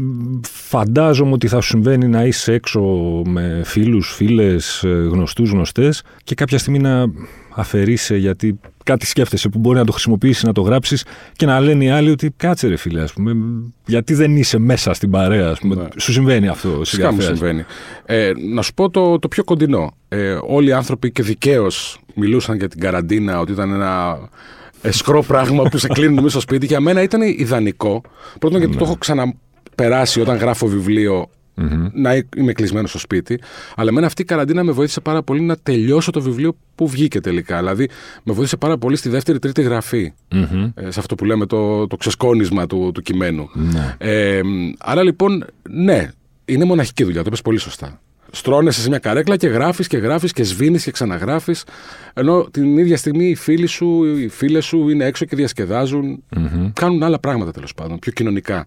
Μ, 0.00 0.40
Φαντάζομαι 0.48 1.32
ότι 1.32 1.48
θα 1.48 1.60
σου 1.60 1.68
συμβαίνει 1.68 2.08
να 2.08 2.24
είσαι 2.24 2.52
έξω 2.52 2.80
με 3.26 3.62
φίλους, 3.64 4.12
φίλες, 4.14 4.82
ε, 4.84 4.88
γνωστούς, 4.88 5.50
γνωστές 5.50 6.02
και 6.24 6.34
κάποια 6.34 6.58
στιγμή 6.58 6.78
να 6.78 7.12
αφαιρείσαι 7.54 8.16
γιατί 8.16 8.60
κάτι 8.84 9.06
σκέφτεσαι 9.06 9.48
που 9.48 9.58
μπορεί 9.58 9.78
να 9.78 9.84
το 9.84 9.92
χρησιμοποιήσεις, 9.92 10.42
να 10.42 10.52
το 10.52 10.60
γράψεις 10.60 11.04
και 11.32 11.46
να 11.46 11.60
λένε 11.60 11.84
οι 11.84 11.90
άλλοι 11.90 12.10
ότι 12.10 12.32
κάτσε 12.36 12.68
ρε 12.68 12.76
φίλε, 12.76 13.02
ας 13.02 13.12
πούμε, 13.12 13.36
γιατί 13.86 14.14
δεν 14.14 14.36
είσαι 14.36 14.58
μέσα 14.58 14.92
στην 14.92 15.10
παρέα, 15.10 15.48
ας 15.48 15.58
πούμε. 15.58 15.74
Ναι. 15.74 15.88
Σου 15.96 16.12
συμβαίνει 16.12 16.48
αυτό. 16.48 16.68
ο 16.68 16.78
Φυσικά 16.78 17.12
μου 17.12 17.20
συγγραφέας. 17.20 17.38
συμβαίνει. 17.38 17.64
Ε, 18.04 18.32
να 18.52 18.62
σου 18.62 18.74
πω 18.74 18.90
το, 18.90 19.18
το 19.18 19.28
πιο 19.28 19.44
κοντινό. 19.44 19.94
Ε, 20.08 20.38
όλοι 20.46 20.68
οι 20.68 20.72
άνθρωποι 20.72 21.12
και 21.12 21.22
δικαίως 21.22 22.00
μιλούσαν 22.14 22.56
για 22.56 22.68
την 22.68 22.80
καραντίνα, 22.80 23.40
ότι 23.40 23.52
ήταν 23.52 23.72
ένα 23.72 24.18
εσκρό 24.82 25.22
πράγμα 25.22 25.62
που 25.62 25.78
σε 25.78 25.88
κλείνουν 25.88 26.14
μέσα 26.14 26.28
στο 26.28 26.40
σπίτι. 26.40 26.66
Για 26.66 26.80
μένα 26.80 27.02
ήταν 27.02 27.22
ιδανικό. 27.22 28.02
Πρώτον, 28.38 28.58
γιατί 28.58 28.76
το 28.76 28.84
έχω 28.84 28.96
ξαναπεράσει 29.74 30.20
όταν 30.20 30.36
γράφω 30.36 30.66
βιβλίο, 30.66 31.30
να 31.92 32.24
είμαι 32.36 32.52
κλεισμένος 32.52 32.90
στο 32.90 32.98
σπίτι. 32.98 33.40
Αλλά 33.76 33.88
εμένα 33.88 34.06
αυτή 34.06 34.22
η 34.22 34.24
καραντίνα 34.24 34.64
με 34.64 34.72
βοήθησε 34.72 35.00
πάρα 35.00 35.22
πολύ 35.22 35.40
να 35.40 35.56
τελειώσω 35.56 36.10
το 36.10 36.20
βιβλίο 36.20 36.56
που 36.74 36.88
βγήκε 36.88 37.20
τελικά. 37.20 37.58
Δηλαδή, 37.58 37.88
με 38.22 38.32
βοήθησε 38.32 38.56
πάρα 38.56 38.78
πολύ 38.78 38.96
στη 38.96 39.08
δεύτερη-τρίτη 39.08 39.62
γραφή. 39.62 40.12
Ε, 40.74 40.90
σε 40.90 41.00
αυτό 41.00 41.14
που 41.14 41.24
λέμε 41.24 41.46
το, 41.46 41.86
το 41.86 41.96
ξεσκόνισμα 41.96 42.66
του, 42.66 42.90
του 42.94 43.02
κειμένου. 43.02 43.50
Ναι. 43.54 43.96
Ε, 43.98 44.40
άρα 44.78 45.02
λοιπόν, 45.02 45.44
ναι, 45.70 46.08
είναι 46.44 46.64
μοναχική 46.64 47.04
δουλειά, 47.04 47.20
το 47.20 47.26
είπες 47.26 47.42
πολύ 47.42 47.58
σωστά. 47.58 48.00
Στρώνεσαι 48.32 48.80
σε 48.80 48.88
μια 48.88 48.98
καρέκλα 48.98 49.36
και 49.36 49.46
γράφεις 49.46 49.86
και 49.86 49.96
γράφεις 49.96 50.32
και 50.32 50.42
σβήνεις 50.42 50.84
και 50.84 50.90
ξαναγράφεις. 50.90 51.64
Ενώ 52.14 52.48
την 52.50 52.78
ίδια 52.78 52.96
στιγμή 52.96 53.24
οι 53.28 53.34
φίλοι 53.34 53.66
σου, 53.66 54.04
οι 54.04 54.28
φίλες 54.28 54.64
σου 54.64 54.88
είναι 54.88 55.04
έξω 55.04 55.24
και 55.24 55.36
διασκεδάζουν. 55.36 56.22
Κάνουν 56.72 57.02
άλλα 57.02 57.18
πράγματα 57.18 57.50
τέλος 57.50 57.74
πάντων, 57.74 57.98
πιο 57.98 58.12
κοινωνικά. 58.12 58.64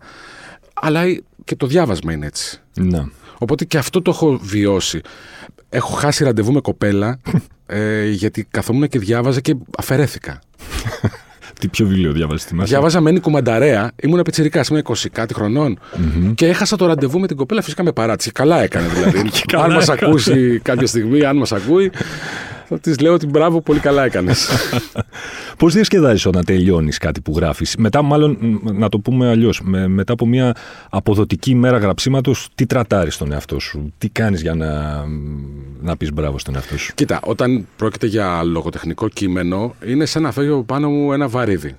Αλλά 0.73 1.01
και 1.43 1.55
το 1.55 1.67
διάβασμα 1.67 2.13
είναι 2.13 2.25
έτσι. 2.25 2.61
Ναι. 2.73 3.05
Οπότε 3.37 3.65
και 3.65 3.77
αυτό 3.77 4.01
το 4.01 4.11
έχω 4.11 4.37
βιώσει. 4.41 5.01
Έχω 5.69 5.93
χάσει 5.93 6.23
ραντεβού 6.23 6.51
με 6.51 6.61
κοπέλα 6.61 7.19
ε, 7.65 8.09
γιατί 8.09 8.47
καθόμουν 8.51 8.87
και 8.87 8.99
διάβαζα 8.99 9.39
και 9.39 9.55
αφαιρέθηκα. 9.77 10.39
Τι 11.59 11.67
πιο 11.67 11.85
βιβλίο 11.87 12.11
διάβαζε 12.11 12.45
τη 12.47 12.55
Διάβαζα 12.63 13.01
Μένη 13.01 13.19
Κουμανταρέα, 13.19 13.91
ήμουν 13.95 14.21
πιτσυρικά, 14.21 14.65
ήμουν 14.69 14.83
20 14.85 14.93
κάτι 15.11 15.33
χρονών 15.33 15.79
και 16.35 16.47
έχασα 16.47 16.75
το 16.75 16.85
ραντεβού 16.85 17.19
με 17.19 17.27
την 17.27 17.37
κοπέλα. 17.37 17.61
Φυσικά 17.61 17.83
με 17.83 17.91
παράτησε. 17.91 18.31
Καλά 18.31 18.61
έκανε 18.61 18.87
δηλαδή. 18.87 19.29
καλά 19.51 19.63
αν 19.63 19.71
μας 19.71 19.89
έκανε. 19.89 20.11
ακούσει 20.11 20.59
κάποια 20.63 20.87
στιγμή, 20.87 21.23
αν 21.23 21.37
μας 21.37 21.51
ακούει, 21.51 21.89
θα 21.89 22.52
της 22.81 22.99
λέω 22.99 23.13
ότι 23.13 23.27
μπράβο, 23.27 23.61
πολύ 23.61 23.79
καλά 23.79 24.03
έκανες. 24.03 24.49
Πώς 25.57 25.73
διασκεδάζεις 25.73 26.25
όταν 26.25 26.45
τελειώνεις 26.45 26.97
κάτι 26.97 27.21
που 27.21 27.33
γράφεις, 27.35 27.75
Μετά, 27.77 28.01
μάλλον, 28.01 28.37
μ, 28.39 28.71
να 28.71 28.89
το 28.89 28.99
πούμε 28.99 29.29
αλλιώς, 29.29 29.61
με, 29.63 29.87
μετά 29.87 30.13
από 30.13 30.25
μια 30.25 30.55
αποδοτική 30.89 31.51
ημέρα 31.51 31.77
γραψίματος, 31.77 32.49
τι 32.55 32.65
τρατάρεις 32.65 33.17
τον 33.17 33.31
εαυτό 33.31 33.59
σου, 33.59 33.93
τι 33.97 34.09
κάνεις 34.09 34.41
για 34.41 34.53
να, 34.53 35.03
να 35.81 35.97
πεις 35.97 36.13
μπράβο 36.13 36.39
στον 36.39 36.55
εαυτό 36.55 36.77
σου; 36.77 36.93
Κοίτα, 36.95 37.19
όταν 37.23 37.67
πρόκειται 37.75 38.07
για 38.07 38.43
λογοτεχνικό 38.43 39.09
κείμενο, 39.09 39.75
είναι 39.85 40.05
σαν 40.05 40.21
να 40.21 40.31
φεύγει 40.31 40.51
από 40.51 40.63
πάνω 40.63 40.89
μου 40.89 41.13
ένα 41.13 41.27
βαρύδι. 41.27 41.75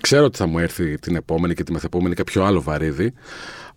Ξέρω 0.00 0.24
ότι 0.24 0.36
θα 0.36 0.46
μου 0.46 0.58
έρθει 0.58 0.98
την 0.98 1.16
επόμενη 1.16 1.54
και 1.54 1.62
τη 1.62 1.72
μεθεπόμενη 1.72 2.14
κάποιο 2.14 2.44
άλλο 2.44 2.62
βαρύδι, 2.62 3.12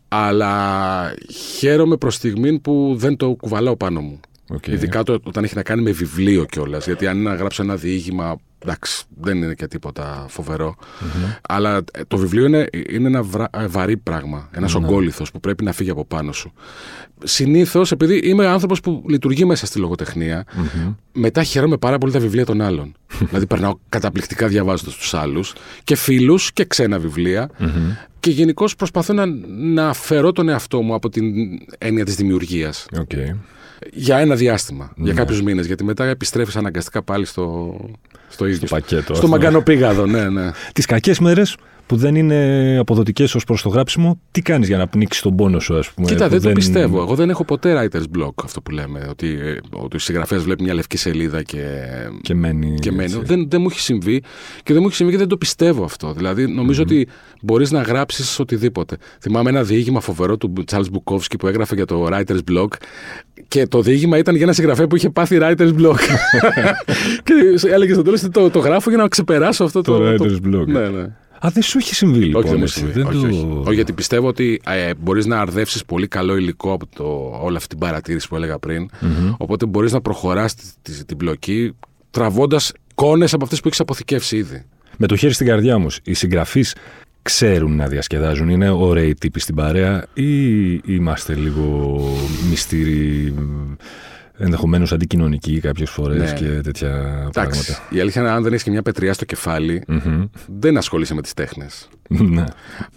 αλλά 0.07 1.13
χαίρομαι 1.57 1.98
προς 1.98 2.15
στιγμή 2.15 2.60
που 2.60 2.93
δεν 2.98 3.17
το 3.17 3.33
κουβαλάω 3.33 3.75
πάνω 3.75 4.01
μου. 4.01 4.19
Οκέι. 4.53 4.67
Ειδικά 4.67 5.03
το, 5.03 5.20
όταν 5.24 5.43
έχει 5.43 5.55
να 5.55 5.63
κάνει 5.63 5.81
με 5.81 5.91
βιβλίο 5.91 6.46
κιόλας. 6.46 6.86
Γιατί 6.86 7.08
αν 7.08 7.17
είναι 7.20 7.29
να 7.29 7.36
γράψω 7.36 7.63
ένα 7.63 7.75
διήγημα, 7.75 8.36
εντάξει, 8.60 9.03
δεν 9.22 9.38
είναι 9.38 9.53
και 9.53 9.67
τίποτα 9.67 10.25
φοβερό. 10.29 10.75
Αλλά 11.50 11.81
ε, 11.93 12.01
το 12.08 12.17
βιβλίο 12.17 12.46
είναι, 12.46 12.67
είναι 12.89 13.08
ένα 13.08 13.24
βρα- 13.24 13.50
ε, 13.53 13.67
βαρύ 13.67 13.98
πράγμα. 13.98 14.50
Ένας 14.51 14.74
Ναι. 14.74 14.86
ογκόλιθο 14.86 15.24
που 15.34 15.39
πρέπει 15.39 15.63
να 15.63 15.72
φύγει 15.72 15.89
από 15.89 16.05
πάνω 16.05 16.31
σου. 16.31 16.53
Συνήθως, 17.24 17.91
επειδή 17.91 18.17
είμαι 18.17 18.46
άνθρωπος 18.48 18.79
που 18.79 19.03
λειτουργεί 19.08 19.46
μέσα 19.46 19.65
στη 19.65 19.79
λογοτεχνία, 19.79 20.46
μετά 21.13 21.43
χαίρομαι 21.43 21.77
πάρα 21.77 21.98
πολύ 21.98 22.12
τα 22.12 22.20
βιβλία 22.20 22.46
των 22.46 22.62
άλλων. 22.62 22.93
δηλαδή, 23.27 23.46
περνάω 23.46 23.74
καταπληκτικά 23.89 24.48
διαβάζοντας 24.48 24.96
τους 24.96 25.13
άλλους 25.13 25.53
και 25.84 25.96
φίλους 25.96 26.53
και 26.53 26.65
ξένα 26.65 27.00
βιβλία. 27.00 27.50
Και 28.20 28.31
γενικώς 28.31 28.75
προσπαθώ 28.75 29.13
να, 29.13 29.25
να 29.48 29.89
αφαιρώ 29.89 30.31
τον 30.31 30.50
εαυτό 30.50 30.81
μου 30.81 30.93
από 30.93 31.10
την 31.10 31.34
έννοια 31.77 32.05
της 32.05 32.15
δημιουργίας. 32.15 32.86
Οκέι. 33.00 33.12
Για 33.91 34.17
ένα 34.17 34.35
διάστημα, 34.35 34.91
Ναι. 34.95 35.03
για 35.05 35.13
κάποιους 35.13 35.41
μήνες. 35.41 35.65
Γιατί 35.65 35.83
μετά 35.83 36.05
επιστρέφεις 36.05 36.55
αναγκαστικά 36.55 37.01
πάλι 37.01 37.25
στο, 37.25 37.75
στο 38.29 38.45
ίδιο. 38.45 38.67
πακέτο 38.69 39.01
στο 39.01 39.13
αυτό. 39.13 39.27
μαγκανοπήγαδο, 39.27 40.05
ναι, 40.05 40.29
ναι. 40.29 40.51
Τις 40.73 40.85
κακές 40.85 41.19
μέρες 41.19 41.55
που 41.91 41.98
δεν 41.98 42.15
είναι 42.15 42.77
αποδοτικές 42.79 43.36
ως 43.36 43.43
προς 43.43 43.62
το 43.62 43.69
γράψιμο, 43.69 44.19
τι 44.31 44.41
κάνεις 44.41 44.67
για 44.67 44.77
να 44.77 44.88
πνίξεις 44.88 45.21
τον 45.21 45.36
πόνο 45.36 45.60
σου, 45.60 45.77
ας 45.77 45.91
πούμε. 45.91 46.07
Κοίτα, 46.07 46.25
που 46.25 46.31
δεν 46.31 46.41
το 46.41 46.51
πιστεύω. 46.51 47.01
Εγώ 47.01 47.15
δεν 47.15 47.29
έχω 47.29 47.45
ποτέ 47.45 47.74
writer's 47.91 48.17
block, 48.17 48.31
αυτό 48.43 48.62
που 48.62 48.71
λέμε. 48.71 49.07
Ότι, 49.10 49.27
ε, 49.27 49.57
ότι 49.71 49.95
ο 49.95 50.00
συγγραφέα 50.00 50.39
βλέπει 50.39 50.63
μια 50.63 50.74
λευκή 50.74 50.98
σελίδα 50.98 51.43
και, 51.43 51.63
Και 52.21 52.33
μένει. 52.33 52.79
και 52.79 52.91
μένει. 52.91 53.03
έτσι. 53.03 53.19
Δεν, 53.24 53.45
δεν 53.50 53.62
μου 53.62 53.67
έχει 53.71 53.79
συμβεί 53.79 54.24
και 54.63 54.74
δεν 54.74 54.81
μου 54.81 54.88
έχει 54.88 54.95
συμβεί 54.95 55.12
και 55.12 55.17
δεν 55.17 55.27
το 55.27 55.38
πιστεύω 55.38 55.83
αυτό. 55.83 56.13
Δηλαδή, 56.13 56.48
νομίζω 56.48 56.81
ότι 56.81 57.07
μπορείς 57.41 57.71
να 57.71 57.81
γράψεις 57.81 58.39
οτιδήποτε. 58.39 58.98
Θυμάμαι 59.21 59.50
ένα 59.50 59.63
διήγημα 59.63 60.00
φοβερό 60.00 60.38
του 60.38 60.53
Charles 60.71 60.86
Bukowski 60.93 61.36
που 61.39 61.48
έγραφε 61.48 61.75
για 61.75 61.86
το 61.86 62.07
writer's 62.12 62.51
block 62.51 62.67
και 63.48 63.67
το 63.67 63.81
διήγημα 63.81 64.17
ήταν 64.17 64.36
για 64.36 64.43
ένα 64.43 64.53
συγγραφέα 64.53 64.88
που 64.88 64.95
είχε 64.95 65.10
πάθει 65.10 65.38
writer's 65.41 65.74
block. 65.81 66.00
και 67.24 67.67
έλεγε 67.67 67.93
στο 67.93 68.01
τέλος 68.01 68.21
το, 68.31 68.50
το 68.50 68.60
γράφω 68.60 68.89
για 68.89 69.00
να 69.00 69.07
ξεπεράσω 69.07 69.63
αυτό 69.63 69.81
το. 69.81 69.98
Το 69.98 70.25
writer's 70.25 70.48
block. 70.48 70.65
Ναι, 70.65 70.89
ναι. 70.89 71.05
Α, 71.45 71.50
δεν 71.53 71.63
σου 71.63 71.77
έχει 71.77 71.95
συμβεί 71.95 72.19
λοιπόν. 72.19 72.41
όχι, 72.41 72.50
δεν 72.50 72.57
μου 72.57 72.63
έτσι. 72.63 72.77
συμβεί. 72.77 72.91
Δεν 72.93 73.05
όχι, 73.05 73.19
το- 73.21 73.27
όχι. 73.27 73.48
Όχι, 73.65 73.74
γιατί 73.75 73.93
πιστεύω 73.93 74.27
ότι 74.27 74.62
ε, 74.65 74.91
μπορείς 75.00 75.25
να 75.25 75.39
αρδεύσεις 75.39 75.86
πολύ 75.86 76.07
καλό 76.07 76.36
υλικό 76.36 76.74
από 76.74 76.86
το, 76.95 77.39
όλη 77.43 77.55
αυτή 77.55 77.67
την 77.67 77.77
παρατήρηση 77.77 78.27
που 78.27 78.36
έλεγα 78.36 78.60
πριν. 78.60 78.89
Οπότε 79.38 79.65
μπορείς 79.65 79.91
να 79.91 80.01
προχωράς 80.01 80.55
την 81.05 81.17
πλοκή 81.17 81.75
τραβώντας 82.12 82.71
εικόνες 82.91 83.33
από 83.33 83.43
αυτές 83.43 83.60
που 83.60 83.67
έχεις 83.67 83.79
αποθηκεύσει 83.79 84.38
ήδη. 84.38 84.63
Με 84.98 85.07
το 85.07 85.15
χέρι 85.15 85.33
στην 85.33 85.48
καρδιά 85.48 85.75
όμως, 85.75 86.00
οι 86.03 86.13
συγγραφείς 86.13 86.75
ξέρουν 87.21 87.75
να 87.75 87.88
διασκεδάζουν. 87.88 88.50
Είναι 88.50 88.69
ωραίοι 88.69 89.13
τύποι 89.13 89.39
στην 89.39 89.55
παρέα 89.55 90.05
ή 90.13 90.74
είμαστε 90.74 91.33
λίγο 91.36 92.00
μυστήριοι, 92.50 93.33
ενδεχομένως 94.43 94.91
αντικοινωνικοί 94.93 95.60
κάποιες 95.60 95.89
φορές 95.89 96.17
Ναι. 96.31 96.38
και 96.38 96.62
τέτοια 96.62 96.89
Εντάξει. 96.89 97.31
πράγματα. 97.33 97.79
Η 97.89 98.00
αλήθεια 98.00 98.21
είναι 98.21 98.31
αν 98.31 98.43
δεν 98.43 98.51
έχεις 98.51 98.63
και 98.63 98.71
μια 98.71 98.81
πετριά 98.81 99.13
στο 99.13 99.25
κεφάλι, 99.25 99.83
Μμμ. 99.88 100.24
δεν 100.60 100.77
ασχολείσαι 100.77 101.13
με 101.13 101.21
τις 101.21 101.33
τέχνες. 101.33 101.88
ναι. 102.10 102.43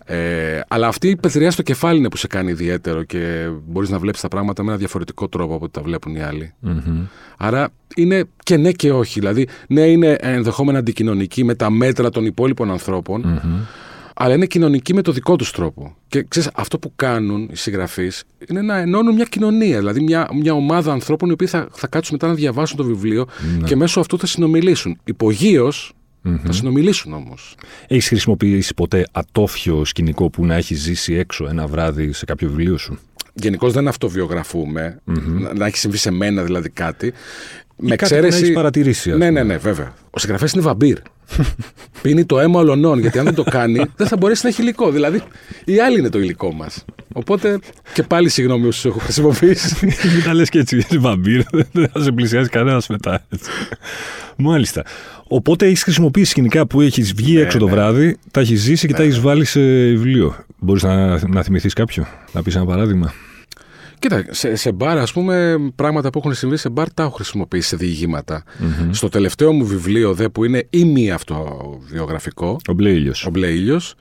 Ε, 0.05 0.61
αλλά 0.69 0.87
αυτή 0.89 1.09
η 1.09 1.17
πετριά 1.17 1.51
στο 1.51 1.63
κεφάλι 1.63 1.99
είναι 1.99 2.09
που 2.09 2.17
σε 2.17 2.27
κάνει 2.27 2.51
ιδιαίτερο 2.51 3.03
και 3.03 3.49
μπορείς 3.67 3.89
να 3.91 3.99
βλέπεις 3.99 4.21
τα 4.21 4.29
πράγματα 4.29 4.63
με 4.63 4.69
ένα 4.69 4.79
διαφορετικό 4.79 5.29
τρόπο 5.29 5.55
από 5.55 5.65
ό,τι 5.65 5.73
τα 5.73 5.83
βλέπουν 5.83 6.15
οι 6.15 6.23
άλλοι. 6.23 6.53
Μμμ. 6.61 7.05
Άρα 7.39 7.69
είναι 7.97 8.25
και 8.43 8.57
ναι 8.57 8.73
και 8.73 8.93
όχι. 8.93 9.19
Δηλαδή, 9.21 9.49
ναι, 9.69 9.81
είναι 9.81 10.17
ενδεχόμενα 10.21 10.79
αντικοινωνική 10.79 11.45
με 11.45 11.55
τα 11.55 11.71
μέτρα 11.71 12.11
των 12.11 12.25
υπόλοιπων 12.25 12.71
ανθρώπων, 12.71 13.21
Μμμ. 13.21 13.59
Αλλά 14.15 14.35
είναι 14.35 14.47
κοινωνική 14.47 14.95
με 14.95 15.03
το 15.03 15.13
δικό 15.13 15.37
τους 15.37 15.51
τρόπο. 15.51 15.97
Και 16.09 16.25
ξέρεις, 16.29 16.51
αυτό 16.55 16.79
που 16.79 16.93
κάνουν 16.97 17.49
οι 17.53 17.57
συγγραφείς 17.57 18.25
είναι 18.49 18.63
να 18.63 18.77
ενώνουν 18.77 19.15
μια 19.15 19.25
κοινωνία. 19.25 19.79
Δηλαδή, 19.79 20.01
μια, 20.01 20.29
μια 20.41 20.53
ομάδα 20.53 20.93
ανθρώπων 20.93 21.29
οι 21.29 21.33
οποίοι 21.33 21.47
θα, 21.47 21.69
θα 21.73 21.87
κάτσουν 21.87 22.13
μετά 22.21 22.27
να 22.27 22.35
διαβάσουν 22.35 22.77
το 22.77 22.85
βιβλίο 22.85 23.27
και 23.65 23.77
μέσω 23.77 24.01
αυτού 24.01 24.19
θα 24.19 24.27
συνομιλήσουν. 24.27 24.99
Υπογείως 25.05 25.93
θα 26.45 26.53
συνομιλήσουν 26.53 27.13
όμως. 27.13 27.55
Έχεις 27.89 28.09
χρησιμοποιήσει 28.09 28.75
ποτέ 28.75 29.07
ατόφιο 29.13 29.85
σκηνικό 29.85 30.31
που 30.31 30.47
να 30.47 30.55
έχεις 30.55 30.81
ζήσει 30.81 31.15
έξω 31.15 31.47
ένα 31.49 31.67
βράδυ 31.67 32.13
σε 32.13 32.25
κάποιο 32.25 32.49
βιβλίο 32.49 32.77
σου; 32.79 32.99
Γενικώς 33.35 33.73
δεν 33.73 33.89
αυτοβιογραφούμε, 33.89 35.01
να, 35.05 35.55
να 35.55 35.67
έχει 35.67 35.77
συμβεί 35.77 35.97
σε 35.97 36.11
μένα 36.11 36.43
δηλαδή 36.43 36.71
κάτι. 36.71 37.13
Με 37.77 37.97
κάτι 37.97 38.15
που 38.15 38.21
να 38.21 38.27
έχεις 38.27 38.53
παρατηρήσει, 38.53 39.11
ας 39.11 39.19
Ναι, 39.19 39.27
πούμε. 39.27 39.41
ναι, 39.43 39.53
ναι, 39.53 39.57
βέβαια. 39.59 39.95
Ο 40.11 40.19
συγγραφέας 40.19 40.53
είναι 40.53 40.63
βαμπύρ. 40.63 40.99
Πίνει 42.03 42.25
το 42.25 42.39
αίμα 42.39 42.61
ολονών, 42.61 42.99
γιατί 42.99 43.19
αν 43.19 43.25
δεν 43.25 43.35
το 43.35 43.43
κάνει, 43.43 43.85
δεν 43.97 44.07
θα 44.07 44.17
μπορέσει 44.17 44.41
να 44.43 44.49
έχει 44.49 44.63
υλικό. 44.63 44.91
Δηλαδή, 44.91 45.23
οι 45.65 45.81
άλλοι 45.81 45.99
είναι 45.99 46.11
το 46.11 46.19
υλικό 46.19 46.53
μας. 46.53 46.85
Οπότε 47.13 47.59
και 47.95 48.03
πάλι 48.03 48.29
συγγνώμη 48.29 48.67
όσους 48.67 48.85
έχω 48.85 48.99
χρησιμοποιήσει. 48.99 49.87
Μην 49.87 50.23
τα 50.25 50.35
λες 50.35 50.49
και 50.49 50.59
έτσι, 50.59 50.77
είσαι 50.77 50.99
βαμπύρ, 50.99 51.43
δεν 51.73 51.89
θα 51.93 52.03
σε 52.03 52.13
πλησιάσει 52.13 52.49
κανένας 52.49 52.87
μετά. 52.89 53.25
έτσι. 53.29 53.51
Μάλιστα. 54.37 54.85
Οπότε 55.29 55.67
έχεις 55.67 55.83
χρησιμοποιήσει 55.83 56.31
σκηνικά 56.31 56.67
που 56.67 56.81
έχεις 56.81 57.13
βγει 57.13 57.39
έξω 57.39 57.59
το 57.59 57.65
ναι. 57.65 57.71
βράδυ, 57.71 58.19
τα 58.31 58.41
έχεις 58.41 58.61
ζήσει 58.61 58.87
και 58.87 58.95
τα 58.95 59.03
έχεις 59.03 59.21
βάλει 59.21 59.45
σε 59.45 59.61
βιβλίο. 59.61 60.37
Μπορείς 60.59 60.83
να, 60.83 61.29
να 61.29 61.43
θυμηθείς 61.43 61.73
κάποιο, 61.73 62.07
να 62.33 62.43
πεις 62.43 62.55
ένα 62.55 62.65
παράδειγμα; 62.65 63.13
Κοίτα, 64.05 64.25
σε, 64.31 64.57
σε 64.57 64.73
μπαρ, 64.73 64.99
ας 64.99 65.13
πούμε, 65.13 65.57
πράγματα 65.77 66.11
που 66.11 66.19
έχουν 66.19 66.35
συμβεί 66.35 66.57
σε 66.57 66.69
μπαρ 66.69 66.93
τα 66.95 67.03
έχω 67.03 67.13
χρησιμοποιήσει 67.13 67.69
σε 67.69 67.77
διηγηματα 67.77 68.45
Στο 68.91 69.09
τελευταίο 69.09 69.53
μου 69.53 69.67
βιβλίο, 69.67 70.15
δε, 70.15 70.29
που 70.29 70.45
είναι 70.45 70.67
ή 70.71 70.85
μη 70.85 71.11
αυτοβιογραφικό, 71.11 72.61
Ο 72.69 72.73
μπλε 72.73 72.91
ήλιος. 72.91 73.27
Ο 73.27 73.31
μπλε 73.31 73.47
ήλιος. 73.47 73.95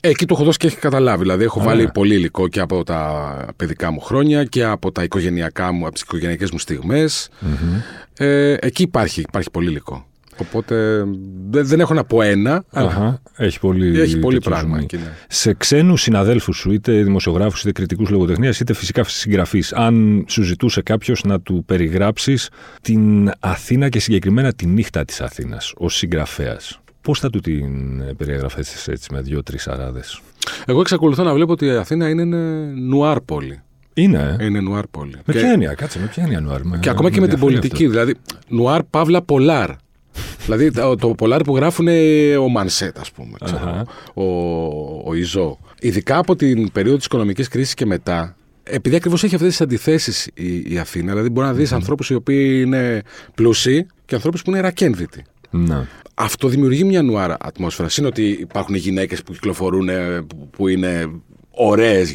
Εκεί 0.00 0.26
το 0.26 0.34
έχω 0.34 0.44
δώσει 0.44 0.58
και 0.58 0.66
έχει 0.66 0.76
καταλάβει. 0.76 1.22
Δηλαδή, 1.22 1.44
έχω 1.44 1.62
βάλει 1.62 1.90
πολύ 1.94 2.14
υλικό 2.14 2.48
και 2.48 2.60
από 2.60 2.84
τα 2.84 3.32
παιδικά 3.56 3.90
μου 3.90 4.00
χρόνια 4.00 4.44
και 4.44 4.64
από 4.64 4.92
τα 4.92 5.02
οικογενειακά 5.02 5.72
μου, 5.72 5.84
από 5.84 5.92
τις 5.92 6.02
οικογενειακές 6.02 6.50
μου 6.50 6.58
στιγμες 6.58 7.28
Ε, 8.16 8.56
εκεί 8.60 8.82
υπάρχει, 8.82 9.20
υπάρχει 9.20 9.50
πολύ 9.50 9.70
υλικό. 9.70 10.09
Οπότε 10.40 11.04
δεν, 11.50 11.66
δεν 11.66 11.80
έχω 11.80 11.94
να 11.94 12.04
πω 12.04 12.22
ένα, 12.22 12.64
αλλά 12.70 12.88
Αχα, 12.88 13.22
έχει 13.36 13.60
πολύ, 13.60 14.00
έχει 14.00 14.18
πολύ 14.18 14.34
τέτοιο 14.34 14.50
πράγμα 14.50 14.70
ζουμί. 14.74 14.82
εκεί. 14.82 14.96
Ναι. 14.96 15.12
Σε 15.28 15.54
ξένους 15.54 16.02
συναδέλφους 16.02 16.56
σου, 16.56 16.72
είτε 16.72 17.02
δημοσιογράφους, 17.02 17.60
είτε 17.60 17.72
κριτικούς 17.72 18.10
λογοτεχνίας, 18.10 18.60
είτε 18.60 18.72
φυσικά 18.72 19.04
συγγραφείς, 19.04 19.72
αν 19.72 20.24
σου 20.28 20.42
ζητούσε 20.42 20.82
κάποιος 20.82 21.22
να 21.24 21.40
του 21.40 21.62
περιγράψεις 21.66 22.50
την 22.82 23.30
Αθήνα 23.40 23.88
και 23.88 24.00
συγκεκριμένα 24.00 24.52
τη 24.52 24.66
νύχτα 24.66 25.04
της 25.04 25.20
Αθήνας 25.20 25.72
ως 25.76 25.96
συγγραφέας, 25.96 26.80
πώς 27.00 27.18
θα 27.18 27.30
του 27.30 27.40
την 27.40 27.66
περιγραφέ 28.16 28.64
έτσι 28.86 29.12
με 29.12 29.20
δύο-τρει 29.20 29.58
αράδες; 29.66 30.20
Εγώ 30.66 30.80
εξακολουθώ 30.80 31.22
να 31.22 31.34
βλέπω 31.34 31.52
ότι 31.52 31.66
η 31.66 31.70
Αθήνα 31.70 32.08
είναι 32.08 32.24
νουάρ 32.74 33.20
πόλη. 33.20 33.60
Είναι, 33.94 34.36
ε. 34.40 34.44
Είναι 34.44 34.60
νουάρ 34.60 34.86
πόλη. 34.86 35.14
Με 35.24 35.32
και, 35.32 35.38
ποια 35.38 35.50
έννοια, 35.50 35.74
κάτσε, 35.74 35.98
με 35.98 36.06
ποια 36.06 36.22
έννοια 36.22 36.40
νουάρ. 36.40 36.60
και 36.80 36.90
ακόμα 36.90 37.10
και 37.10 37.20
με 37.20 37.28
την 37.28 37.38
πολιτική. 37.38 37.86
Δηλαδή, 37.86 38.14
νουάρ 38.48 38.82
παύλα 38.82 39.22
πολάρ. 39.22 39.70
Δηλαδή 40.44 40.70
το, 40.70 40.94
το 40.96 41.08
πολάρ 41.08 41.42
που 41.42 41.56
γράφουν 41.56 41.88
ο 42.38 42.48
Μανσέτ, 42.48 42.98
ας 42.98 43.10
πούμε. 43.10 43.36
ξέρω, 43.44 43.58
Αχα. 43.68 43.84
ο, 44.14 44.24
ο 45.10 45.14
Ιζό. 45.14 45.58
Ειδικά 45.80 46.18
από 46.18 46.36
την 46.36 46.72
περίοδο 46.72 46.96
της 46.96 47.06
οικονομικής 47.06 47.48
κρίσης 47.48 47.74
και 47.74 47.86
μετά, 47.86 48.36
επειδή 48.62 48.96
ακριβώς 48.96 49.24
έχει 49.24 49.34
αυτές 49.34 49.50
τις 49.50 49.60
αντιθέσεις 49.60 50.28
η, 50.34 50.72
η 50.72 50.78
Αθήνα, 50.78 51.10
δηλαδή 51.10 51.28
μπορεί 51.28 51.46
να 51.46 51.52
δεις 51.54 51.72
ανθρώπους 51.72 52.10
οι 52.10 52.14
οποίοι 52.14 52.62
είναι 52.64 53.02
πλούσιοι 53.34 53.86
και 54.04 54.14
ανθρώπους 54.14 54.42
που 54.42 54.50
είναι 54.50 54.60
ρακένδυτοι. 54.60 55.22
Να. 55.50 55.86
Αυτό 56.14 56.48
δημιουργεί 56.48 56.84
μια 56.84 57.02
νουάρα 57.02 57.36
ατμόσφαιρας. 57.40 57.96
Είναι 57.96 58.06
ότι 58.06 58.22
υπάρχουν 58.40 58.74
γυναίκες 58.74 59.22
που 59.22 59.32
κυκλοφορούν 59.32 59.88
ε, 59.88 60.20
που- 60.26 60.48
που 60.50 60.68
είναι 60.68 61.10
ωραίες 61.50 62.14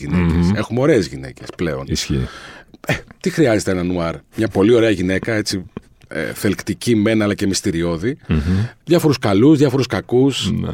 Έχουμε 0.56 0.80
ωραίες 0.82 1.08
γυναίκες 1.08 1.48
πλέον. 1.58 1.84
Ισχύει. 1.88 2.28
Ε, 2.88 2.94
τι 3.22 3.30
χρειάζεται 3.30 3.72
ένα 3.72 3.84
νουάρ; 3.84 4.16
Μια 4.36 4.48
πολύ 4.48 4.74
ωραία 4.74 4.90
γυναίκα, 4.90 5.34
έτσι 5.34 5.66
ε, 6.08 6.34
θελκτική 6.34 6.96
μεν 6.96 7.22
αλλά 7.22 7.34
και 7.34 7.48
μυστηριώδη. 7.48 8.18
Διάφορους 8.84 9.20
καλούς, 9.20 9.58
διάφορους 9.58 9.88
κακούς. 9.88 10.52
Ναι. 10.52 10.70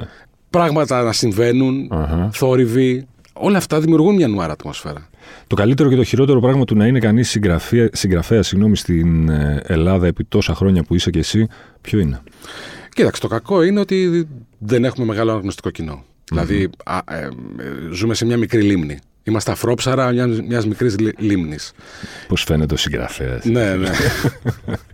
Πράγματα 0.49 1.03
να 1.03 1.11
συμβαίνουν. 1.11 1.87
Αχα. 1.91 2.29
Θόρυβοι. 2.33 3.05
Όλα 3.33 3.57
αυτά 3.57 3.79
δημιουργούν 3.79 4.15
μια 4.15 4.27
νουάρα 4.27 4.53
ατμόσφαιρα. 4.53 5.09
Το 5.47 5.55
καλύτερο 5.55 5.89
και 5.89 5.95
το 5.95 6.03
χειρότερο 6.03 6.39
πράγμα 6.39 6.65
του 6.65 6.75
να 6.75 6.87
είναι 6.87 6.99
κανείς 6.99 7.39
συγγραφέα 7.91 8.43
συγγνώμη, 8.43 8.77
στην 8.77 9.29
ε, 9.29 9.61
Ελλάδα 9.65 10.07
επί 10.07 10.23
τόσα 10.23 10.55
χρόνια 10.55 10.83
που 10.83 10.95
είσαι 10.95 11.09
και 11.09 11.19
εσύ, 11.19 11.47
ποιο 11.81 11.99
είναι; 11.99 12.21
Κοίταξε, 12.93 13.21
το 13.21 13.27
κακό 13.27 13.63
είναι 13.63 13.79
ότι 13.79 14.27
δεν 14.57 14.85
έχουμε 14.85 15.05
μεγάλο 15.05 15.31
αναγνωστικό 15.31 15.69
κοινό. 15.69 16.03
Δηλαδή, 16.23 16.69
α, 16.85 16.97
ε, 17.11 17.23
ε, 17.23 17.29
ζούμε 17.91 18.13
σε 18.13 18.25
μια 18.25 18.37
μικρή 18.37 18.61
λίμνη. 18.61 18.99
Είμαστε 19.23 19.51
αφρόψαρα 19.51 20.11
μιας 20.11 20.41
μιας 20.41 20.65
μικρής 20.67 20.99
λι- 20.99 21.19
λίμνης. 21.19 21.71
Πώς 22.27 22.43
φαίνεται 22.43 22.73
ο 22.73 22.77
συγγραφέας. 22.77 23.45
ναι, 23.45 23.75
ναι. 23.75 23.89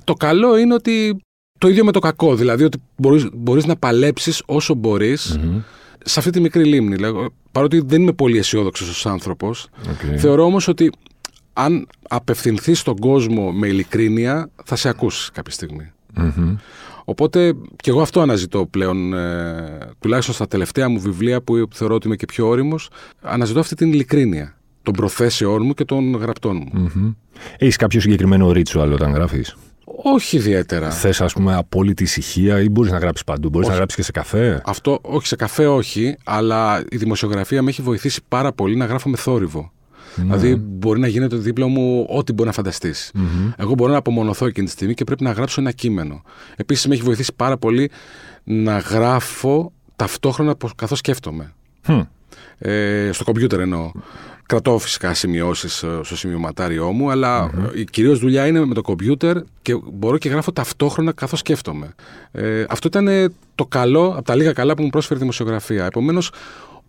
το 0.03 0.13
καλό 0.13 0.57
είναι 0.57 0.73
ότι 0.73 1.21
το 1.57 1.67
ίδιο 1.67 1.85
με 1.85 1.91
το 1.91 1.99
κακό. 1.99 2.35
Δηλαδή 2.35 2.63
ότι 2.63 2.77
μπορείς, 2.97 3.27
μπορείς 3.33 3.65
να 3.65 3.75
παλέψεις 3.75 4.41
όσο 4.45 4.73
μπορείς 4.73 5.39
σε 6.03 6.19
αυτή 6.19 6.31
τη 6.31 6.39
μικρή 6.39 6.63
λίμνη. 6.63 6.97
Λέγω, 6.97 7.33
παρότι 7.51 7.83
δεν 7.85 8.01
είμαι 8.01 8.13
πολύ 8.13 8.37
αισιόδοξο 8.37 8.85
ως 8.85 9.05
άνθρωπος, 9.05 9.69
θεωρώ 10.17 10.43
όμως 10.43 10.67
ότι 10.67 10.91
αν 11.53 11.87
απευθυνθείς 12.09 12.79
στον 12.79 12.97
κόσμο 12.97 13.51
με 13.51 13.67
ειλικρίνεια, 13.67 14.49
θα 14.63 14.75
σε 14.75 14.89
ακούσει 14.89 15.31
κάποια 15.31 15.53
στιγμή. 15.53 15.91
Οπότε 17.09 17.53
και 17.75 17.89
εγώ 17.89 18.01
αυτό 18.01 18.21
αναζητώ 18.21 18.65
πλέον, 18.65 19.13
ε, 19.13 19.79
τουλάχιστον 19.99 20.35
στα 20.35 20.47
τελευταία 20.47 20.89
μου 20.89 20.99
βιβλία 20.99 21.41
που 21.41 21.67
θεωρώ 21.73 21.95
ότι 21.95 22.07
είμαι 22.07 22.15
και 22.15 22.25
πιο 22.25 22.47
όριμος, 22.47 22.89
αναζητώ 23.21 23.59
αυτή 23.59 23.75
την 23.75 23.91
ειλικρίνεια. 23.93 24.57
των 24.81 24.93
προθέσεών 24.95 25.65
μου 25.65 25.73
και 25.73 25.85
των 25.85 26.15
γραπτών 26.15 26.55
μου. 26.55 26.71
Mm-hmm. 26.73 27.15
Έχεις 27.57 27.75
κάποιο 27.75 27.99
συγκεκριμένο 27.99 28.51
ρίτσουαλ 28.51 28.91
όταν 28.91 29.11
γράφεις; 29.11 29.55
Όχι 30.03 30.37
ιδιαίτερα. 30.37 30.91
Θες, 30.91 31.21
ας 31.21 31.33
πούμε, 31.33 31.55
απόλυτη 31.55 32.03
ησυχία 32.03 32.61
ή 32.61 32.69
μπορείς 32.69 32.91
να 32.91 32.97
γράψεις 32.97 33.23
παντού; 33.23 33.49
Μπορείς 33.49 33.67
να 33.67 33.73
γράψεις 33.73 33.97
και 33.97 34.03
σε 34.03 34.11
καφέ; 34.11 34.61
Αυτό, 34.65 34.99
όχι 35.01 35.27
σε 35.27 35.35
καφέ, 35.35 35.67
όχι, 35.67 36.15
αλλά 36.23 36.83
η 36.89 36.97
δημοσιογραφία 36.97 37.61
με 37.61 37.69
έχει 37.69 37.81
βοηθήσει 37.81 38.21
πάρα 38.27 38.51
πολύ 38.51 38.75
να 38.75 38.85
γράφω 38.85 39.09
με 39.09 39.17
θόρυβο. 39.17 39.71
Ναι. 40.17 40.23
Δηλαδή, 40.23 40.55
μπορεί 40.55 40.99
να 40.99 41.07
γίνεται 41.07 41.35
δίπλα 41.35 41.67
μου 41.67 42.05
ό,τι 42.09 42.33
μπορεί 42.33 42.47
να 42.47 42.53
φανταστείς. 42.53 43.11
Mm-hmm. 43.15 43.53
Εγώ 43.57 43.73
μπορώ 43.73 43.91
να 43.91 43.97
απομονωθώ 43.97 44.45
εκείνη 44.45 44.65
τη 44.65 44.71
στιγμή 44.71 44.93
και 44.93 45.03
πρέπει 45.03 45.23
να 45.23 45.31
γράψω 45.31 45.61
ένα 45.61 45.71
κείμενο. 45.71 46.21
Επίσης, 46.55 46.87
με 46.87 46.93
έχει 46.93 47.03
βοηθήσει 47.03 47.33
πάρα 47.35 47.57
πολύ 47.57 47.91
να 48.43 48.77
γράφω 48.77 49.71
ταυτόχρονα 49.95 50.55
καθώς 50.75 50.97
σκέφτομαι. 50.97 51.53
Mm. 51.87 52.07
Ε, 52.57 53.09
στο 53.13 53.23
κομπιούτερ 53.23 53.59
εννοώ. 53.59 53.91
Κρατώ 54.45 54.77
φυσικά 54.77 55.13
σημειώσεις 55.13 55.83
ε, 55.83 55.99
στο 56.03 56.15
σημειωματάριό 56.15 56.91
μου, 56.91 57.11
αλλά 57.11 57.51
mm-hmm. 57.51 57.75
η 57.75 57.83
κυρίως 57.83 58.19
δουλειά 58.19 58.47
είναι 58.47 58.65
με 58.65 58.73
το 58.73 58.81
κομπιούτερ 58.81 59.37
και 59.61 59.79
μπορώ 59.93 60.17
και 60.17 60.29
γράφω 60.29 60.51
ταυτόχρονα 60.51 61.11
καθώς 61.11 61.39
σκέφτομαι. 61.39 61.95
Ε, 62.31 62.65
αυτό 62.69 62.87
ήταν 62.87 63.33
το 63.55 63.65
καλό, 63.65 64.07
από 64.07 64.23
τα 64.23 64.35
λίγα 64.35 64.53
καλά 64.53 64.73
που 64.73 64.83
μου 64.83 64.89
πρόσφερε 64.89 65.15
η 65.15 65.21
δημοσιογραφία. 65.21 65.85
Επομένως, 65.85 66.31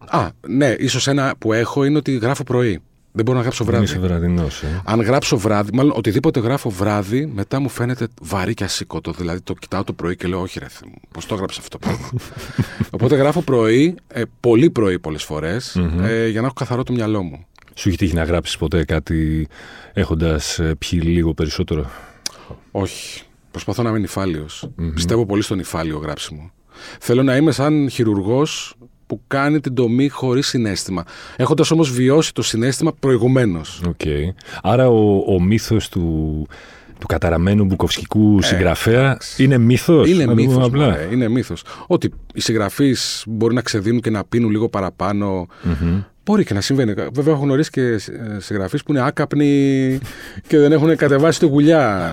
α, 0.07 0.29
ναι, 0.49 0.75
ίσως 0.79 1.09
ένα 1.09 1.35
που 1.39 1.53
έχω 1.53 1.85
είναι 1.85 1.99
ότι 1.99 2.17
γράφω 2.17 2.43
πρωί. 2.43 2.81
Δεν 3.19 3.27
μπορώ 3.27 3.39
να 3.39 3.45
γράψω 3.45 3.65
βράδυ. 3.65 3.85
Είσαι 3.85 3.99
βραδινός, 3.99 4.63
ε. 4.63 4.83
Αν 4.85 5.01
γράψω 5.01 5.39
βράδυ, 5.39 5.71
μάλλον 5.75 5.93
οτιδήποτε 5.97 6.41
γράφω 6.41 6.71
βράδυ, 6.71 7.27
μετά 7.27 7.61
μου 7.61 7.69
φαίνεται 7.69 8.09
βαρύ 8.23 8.55
και 8.55 8.65
ασήκωτο. 8.65 9.13
Δηλαδή 9.13 9.41
το 9.41 9.55
κοιτάω 9.55 9.85
το 9.85 9.93
πρωί 9.93 10.17
και 10.17 10.27
λέω, 10.29 10.41
Όχι, 10.41 10.59
ρε, 10.59 10.67
πώς 11.13 11.27
το 11.27 11.35
έγραψε 11.35 11.61
αυτό 11.63 11.79
το 11.79 11.87
πράγμα. 11.87 12.11
Οπότε 12.91 13.17
γράφω 13.17 13.43
πρωί, 13.43 13.95
ε, 14.09 14.23
πολύ 14.41 14.71
πρωί 14.71 14.99
πολλές 14.99 15.23
φορές, 15.23 15.77
ε, 16.03 16.29
για 16.29 16.41
να 16.41 16.47
έχω 16.47 16.55
καθαρό 16.55 16.83
το 16.83 16.93
μυαλό 16.93 17.23
μου. 17.23 17.47
Σου 17.75 17.89
έχει 17.89 17.99
τύχει 17.99 18.15
να 18.15 18.25
γράψεις 18.25 18.57
ποτέ 18.57 18.85
κάτι 18.85 19.49
έχοντας 19.93 20.59
ε, 20.59 20.75
πιει 20.79 21.01
λίγο 21.05 21.35
περισσότερο; 21.35 21.91
Όχι. 22.71 23.23
Προσπαθώ 23.51 23.83
να 23.83 23.89
είμαι 23.89 23.99
νυφάλιος. 23.99 24.69
Mm-hmm. 24.69 24.91
Πιστεύω 24.95 25.27
πολύ 25.27 25.43
στο 25.43 25.55
νυφάλιο 25.55 25.99
γράψιμο. 25.99 26.51
Θέλω 27.01 27.23
να 27.23 27.37
είμαι 27.37 27.51
σαν 27.51 27.91
χειρουργός 27.91 28.75
που 29.09 29.21
κάνει 29.27 29.61
την 29.61 29.75
τομή 29.75 30.09
χωρίς 30.09 30.47
συνέστημα. 30.47 31.05
Έχοντας 31.37 31.71
όμως 31.71 31.91
βιώσει 31.91 32.35
το 32.35 32.43
συνέστημα 32.43 32.93
προηγουμένως. 33.01 33.83
Okay. 33.87 34.23
Άρα 34.63 34.89
ο, 34.89 35.35
ο 35.35 35.43
μύθος 35.43 35.89
του, 35.89 36.47
του 36.99 37.07
καταραμένου 37.07 37.65
μπουκοφσκικού 37.65 38.39
ε, 38.39 38.43
συγγραφέα 38.43 39.19
είναι 39.37 39.59
μύθος; 39.59 40.09
Είναι 40.09 40.35
μύθος. 40.35 40.65
Απλά. 40.65 41.03
είναι 41.13 41.29
μύθος. 41.29 41.63
Ότι 41.87 42.13
οι 42.35 42.41
συγγραφείς 42.41 43.25
μπορεί 43.27 43.55
να 43.55 43.63
ξεδίνουν 43.63 44.01
και 44.01 44.11
να 44.11 44.25
πίνουν 44.25 44.51
λίγο 44.51 44.69
παραπάνω. 44.69 45.47
Mm-hmm. 45.65 46.05
Μπορεί 46.25 46.45
και 46.45 46.55
να 46.55 46.61
συμβαίνει. 46.61 46.95
Βέβαια, 47.13 47.35
έχω 47.35 47.43
γνωρίσει 47.43 47.71
και 47.71 47.99
συγγραφείς 48.39 48.83
που 48.83 48.93
είναι 48.93 49.07
άκαπνοι 49.07 49.99
και 50.47 50.59
δεν 50.59 50.73
έχουν 50.73 50.97
κατεβάσει 50.97 51.39
τη 51.39 51.47
γουλιά 51.47 52.13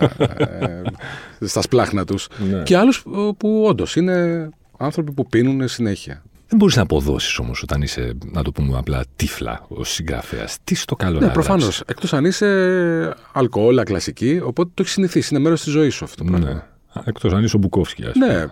ε, 1.40 1.46
στα 1.46 1.62
σπλάχνα 1.62 2.06
τους. 2.06 2.28
Ναι. 2.52 2.64
Και 2.64 2.78
άλλους 2.78 3.04
που 3.38 3.64
όντως 3.68 3.96
είναι 3.96 4.50
άνθρωποι 4.78 5.12
που 5.12 5.28
πίνουν 5.28 5.68
συνέχεια. 5.68 6.24
Δεν 6.48 6.58
μπορείς 6.58 6.76
να 6.76 6.82
αποδώσεις 6.82 7.38
όμως 7.38 7.62
όταν 7.62 7.82
είσαι, 7.82 8.18
να 8.32 8.42
το 8.42 8.52
πούμε 8.52 8.78
απλά, 8.78 9.04
τύφλα 9.16 9.66
ω 9.68 9.84
συγγραφέας. 9.84 10.58
Τι 10.64 10.76
στο 10.76 10.96
καλό 10.96 11.20
ναι, 11.20 11.26
να 11.26 11.32
προφανώς. 11.32 11.84
Εκτός 11.86 12.14
αν 12.14 12.26
είσαι 12.26 13.16
αλκοόλα 13.32 13.84
κλασική, 13.84 14.40
οπότε 14.44 14.70
το 14.74 14.82
έχεις 14.82 14.92
συνηθίσει. 14.92 15.34
Είναι 15.34 15.44
μέρος 15.44 15.62
της 15.62 15.72
ζωής 15.72 15.94
σου 15.94 16.04
αυτό 16.04 16.24
το 16.24 16.32
πράγμα. 16.32 16.54
Ναι. 16.54 16.62
Εκτός 17.04 17.34
αν 17.34 17.44
είσαι 17.44 17.56
ο 17.56 17.60
Μπουκόφσκι, 17.60 18.04
ας 18.04 18.12
πούμε. 18.12 18.28
Ναι. 18.28 18.46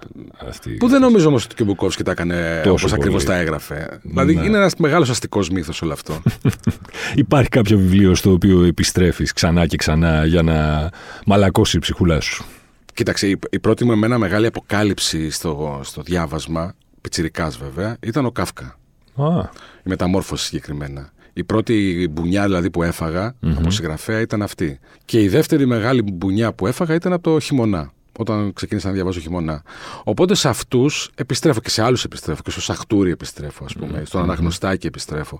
Αυτή, 0.47 0.69
που 0.69 0.87
δεν 0.87 1.01
νομίζω 1.01 1.27
όμως 1.27 1.45
ότι 1.45 1.55
και 1.55 1.61
ο 1.61 1.65
Μπουκόφσκι 1.65 2.03
τα 2.03 2.11
έκανε 2.11 2.61
όπως 2.67 2.93
ακριβώς 2.93 3.23
τα 3.23 3.35
έγραφε. 3.35 3.99
Δηλαδή 4.01 4.35
ναι. 4.35 4.45
είναι 4.45 4.57
ένας 4.57 4.75
μεγάλος 4.75 5.09
αστικός 5.09 5.49
μύθος 5.49 5.81
όλο 5.81 5.93
αυτό. 5.93 6.21
Υπάρχει 7.15 7.49
κάποιο 7.49 7.77
βιβλίο 7.77 8.15
στο 8.15 8.31
οποίο 8.31 8.63
επιστρέφεις 8.63 9.33
ξανά 9.33 9.65
και 9.65 9.77
ξανά 9.77 10.25
για 10.25 10.41
να 10.41 10.89
μαλακώσει 11.25 11.77
η 11.77 11.79
ψυχούλα 11.79 12.19
σου; 12.19 12.45
Κοίταξε, 12.93 13.27
η, 13.27 13.59
πρώτη 13.61 13.85
μου 13.85 13.91
εμένα 13.91 14.17
μεγάλη 14.17 14.45
αποκάλυψη 14.45 15.29
στο, 15.29 15.79
στο 15.83 16.01
διάβασμα 16.01 16.75
πιτσιρικάς 17.03 17.57
βέβαια, 17.57 17.97
ήταν 17.99 18.25
ο 18.25 18.31
Κάφκα. 18.31 18.77
Ah. 19.17 19.43
Η 19.77 19.89
μεταμόρφωση 19.89 20.45
συγκεκριμένα. 20.45 21.11
Η 21.33 21.43
πρώτη 21.43 22.07
μπουνιά 22.11 22.43
δηλαδή 22.43 22.69
που 22.69 22.83
έφαγα 22.83 23.33
mm-hmm. 23.33 23.53
από 23.57 23.71
συγγραφέα 23.71 24.19
ήταν 24.19 24.41
αυτή. 24.41 24.79
Και 25.05 25.21
η 25.21 25.27
δεύτερη 25.27 25.65
μεγάλη 25.65 26.01
μπουνιά 26.01 26.53
που 26.53 26.67
έφαγα 26.67 26.93
ήταν 26.93 27.13
από 27.13 27.31
το 27.31 27.39
χειμωνά. 27.39 27.91
Όταν 28.19 28.53
ξεκίνησα 28.53 28.87
να 28.87 28.93
διαβάζω 28.93 29.19
χειμωνά. 29.19 29.63
Οπότε 30.03 30.35
σε 30.35 30.49
αυτούς 30.49 31.11
επιστρέφω 31.15 31.59
και 31.59 31.69
σε 31.69 31.83
άλλους 31.83 32.03
επιστρέφω. 32.03 32.41
Και 32.41 32.51
στο 32.51 32.61
Σαχτούρι 32.61 33.11
επιστρέφω, 33.11 33.65
ας 33.65 33.73
πούμε. 33.73 33.99
Mm-hmm. 33.99 34.05
Στον 34.07 34.21
Αναγνωστάκι 34.21 34.87
επιστρέφω. 34.87 35.39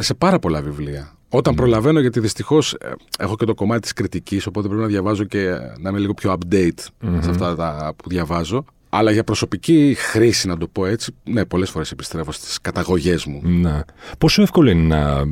Σε 0.00 0.14
πάρα 0.14 0.38
πολλά 0.38 0.62
βιβλία. 0.62 1.12
Όταν 1.28 1.52
mm. 1.52 1.56
προλαβαίνω, 1.56 2.00
γιατί 2.00 2.20
δυστυχώς 2.20 2.72
ε, 2.72 2.92
έχω 3.18 3.36
και 3.36 3.44
το 3.44 3.54
κομμάτι 3.54 3.80
της 3.80 3.92
κριτικής, 3.92 4.46
οπότε 4.46 4.66
πρέπει 4.66 4.82
να 4.82 4.88
διαβάζω 4.88 5.24
και 5.24 5.48
να 5.78 5.90
είμαι 5.90 5.98
λίγο 5.98 6.14
πιο 6.14 6.36
update 6.38 6.68
mm-hmm. 6.68 7.18
σε 7.20 7.30
αυτά 7.30 7.54
τα 7.54 7.94
που 7.96 8.08
διαβάζω. 8.08 8.64
Αλλά 8.96 9.10
για 9.10 9.24
προσωπική 9.24 9.94
χρήση, 9.98 10.46
να 10.46 10.56
το 10.56 10.68
πω 10.68 10.86
έτσι, 10.86 11.14
ναι, 11.24 11.44
πολλές 11.44 11.70
φορές 11.70 11.90
επιστρέφω 11.90 12.32
στις 12.32 12.60
καταγωγές 12.60 13.24
μου. 13.24 13.40
Ναι. 13.44 13.80
Πόσο 14.18 14.42
εύκολο 14.42 14.70
είναι 14.70 14.96
να, 14.96 15.24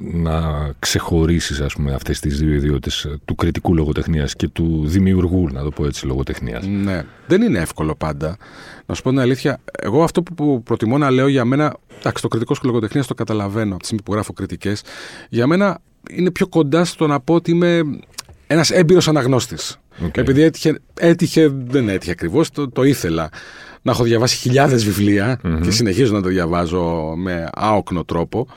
να 0.00 0.70
ξεχωρίσεις 0.78 1.60
αυτές 1.94 2.20
τις 2.20 2.38
δύο 2.38 2.52
ιδιότητες 2.52 3.18
του 3.24 3.34
κριτικού 3.34 3.74
λογοτεχνίας 3.74 4.34
και 4.34 4.48
του 4.48 4.82
δημιουργού, 4.86 5.48
να 5.52 5.62
το 5.62 5.70
πω 5.70 5.86
έτσι, 5.86 6.06
λογοτεχνίας; 6.06 6.66
Ναι. 6.66 7.04
Δεν 7.26 7.42
είναι 7.42 7.58
εύκολο 7.58 7.94
πάντα. 7.94 8.36
Να 8.86 8.94
σου 8.94 9.02
πω 9.02 9.08
την 9.10 9.20
αλήθεια, 9.20 9.60
εγώ 9.80 10.02
αυτό 10.02 10.22
που 10.22 10.62
προτιμώ 10.62 10.98
να 10.98 11.10
λέω 11.10 11.28
για 11.28 11.44
μένα. 11.44 11.76
Εντάξει, 11.98 12.22
το 12.22 12.28
κριτικό 12.28 12.54
λογοτεχνίας 12.62 13.06
το 13.06 13.14
καταλαβαίνω 13.14 13.70
από 13.70 13.78
τη 13.78 13.84
στιγμή 13.84 14.02
που 14.02 14.12
γράφω 14.12 14.32
κριτικές. 14.32 14.82
Για 15.28 15.46
μένα 15.46 15.78
είναι 16.10 16.30
πιο 16.30 16.46
κοντά 16.46 16.84
στο 16.84 17.06
να 17.06 17.20
πω 17.20 17.34
ότι 17.34 17.50
είμαι 17.50 17.82
ένας 18.50 18.70
έμπειρος 18.70 19.08
αναγνώστης. 19.08 19.80
Okay. 20.04 20.18
Επειδή 20.18 20.42
έτυχε, 20.42 20.78
έτυχε, 20.94 21.48
δεν 21.66 21.88
έτυχε 21.88 22.10
ακριβώς, 22.10 22.50
το, 22.50 22.70
το 22.70 22.82
ήθελα 22.82 23.28
να 23.82 23.92
έχω 23.92 24.04
διαβάσει 24.04 24.36
χιλιάδες 24.36 24.84
και 25.62 25.70
συνεχίζω 25.70 26.12
να 26.12 26.22
το 26.22 26.28
διαβάζω 26.28 27.14
με 27.16 27.48
άοκνο 27.54 28.04
τρόπο. 28.04 28.48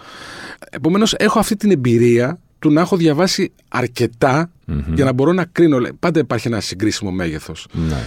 Επομένως, 0.69 1.13
έχω 1.17 1.39
αυτή 1.39 1.55
την 1.55 1.71
εμπειρία 1.71 2.39
του 2.59 2.71
να 2.71 2.81
έχω 2.81 2.97
διαβάσει 2.97 3.51
για 4.93 5.05
να 5.05 5.13
μπορώ 5.13 5.33
να 5.33 5.45
κρίνω. 5.45 5.77
Πάντα 5.99 6.19
υπάρχει 6.19 6.47
ένα 6.47 6.59
συγκρίσιμο 6.59 7.11
μέγεθος. 7.11 7.67
Ναι. 7.71 7.97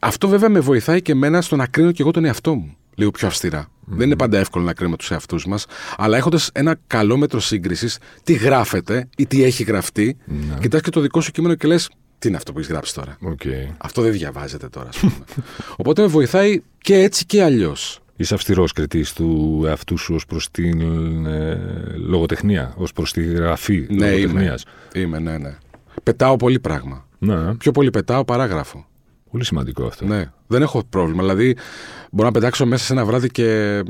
Αυτό 0.00 0.28
βέβαια 0.28 0.48
με 0.48 0.60
βοηθάει 0.60 1.02
και 1.02 1.12
εμένα 1.12 1.40
στο 1.40 1.56
να 1.56 1.66
κρίνω 1.66 1.92
και 1.92 2.02
εγώ 2.02 2.10
τον 2.10 2.24
εαυτό 2.24 2.54
μου 2.54 2.76
λίγο 2.96 3.10
πιο 3.10 3.26
αυστηρα 3.26 3.68
Δεν 3.84 4.06
είναι 4.06 4.16
πάντα 4.16 4.38
εύκολο 4.38 4.64
να 4.64 4.72
κρίνουμε 4.72 4.96
τους 4.96 5.10
εαυτούς 5.10 5.46
μας, 5.46 5.66
αλλά 5.96 6.16
έχοντας 6.16 6.50
ένα 6.52 6.76
καλό 6.86 7.16
μέτρο 7.16 7.40
σύγκρισης, 7.40 7.98
τι 8.22 8.32
γράφεται 8.32 9.08
ή 9.16 9.26
τι 9.26 9.42
έχει 9.42 9.62
γραφτεί, 9.62 10.16
mm-hmm. 10.30 10.60
κοιτάς 10.60 10.80
και 10.80 10.90
το 10.90 11.00
δικό 11.00 11.20
σου 11.20 11.30
κείμενο 11.30 11.54
και 11.54 11.66
λες, 11.66 11.90
τι 12.18 12.28
είναι 12.28 12.36
αυτό 12.36 12.52
που 12.52 12.58
έχεις 12.58 12.70
γράψει 12.70 12.94
τώρα; 12.94 13.18
Okay. 13.22 13.74
Αυτό 13.76 14.02
δεν 14.02 14.12
διαβάζεται 14.12 14.68
τώρα, 14.68 14.88
ας 14.88 14.98
πούμε. 14.98 15.12
Οπότε 15.76 16.02
με 16.02 16.08
βοηθάει 16.08 16.62
και 16.78 16.94
έτσι 16.98 17.24
και 17.24 17.42
αλλιώς. 17.42 18.00
Είσαι 18.16 18.34
αυστηρός 18.34 18.72
κριτής 18.72 19.12
του 19.12 19.62
εαυτού 19.66 19.96
σου 19.96 20.14
ως 20.14 20.26
προς 20.26 20.50
την 20.50 21.26
ε, 21.26 21.58
λογοτεχνία, 21.96 22.74
ως 22.76 22.92
προς 22.92 23.12
τη 23.12 23.22
γραφή 23.22 23.86
ναι, 23.90 24.10
λογοτεχνίας. 24.10 24.64
Είμαι, 24.94 25.04
είμαι, 25.04 25.18
ναι, 25.18 25.38
ναι. 25.38 25.56
Πετάω 26.02 26.36
πολύ 26.36 26.60
πράγμα. 26.60 27.06
Ναι. 27.18 27.54
Πιο 27.54 27.72
πολύ 27.72 27.90
πετάω 27.90 28.24
παρά 28.24 28.46
γράφω. 28.46 28.86
Πολύ 29.36 29.48
σημαντικό 29.48 29.84
αυτό. 29.86 30.04
Ναι, 30.04 30.30
δεν 30.46 30.62
έχω 30.62 30.84
πρόβλημα. 30.84 31.22
Δηλαδή, 31.22 31.56
μπορώ 32.10 32.28
να 32.28 32.34
πετάξω 32.34 32.66
μέσα 32.66 32.84
σε 32.84 32.92
ένα 32.92 33.04
βράδυ 33.04 33.28
και 33.28 33.82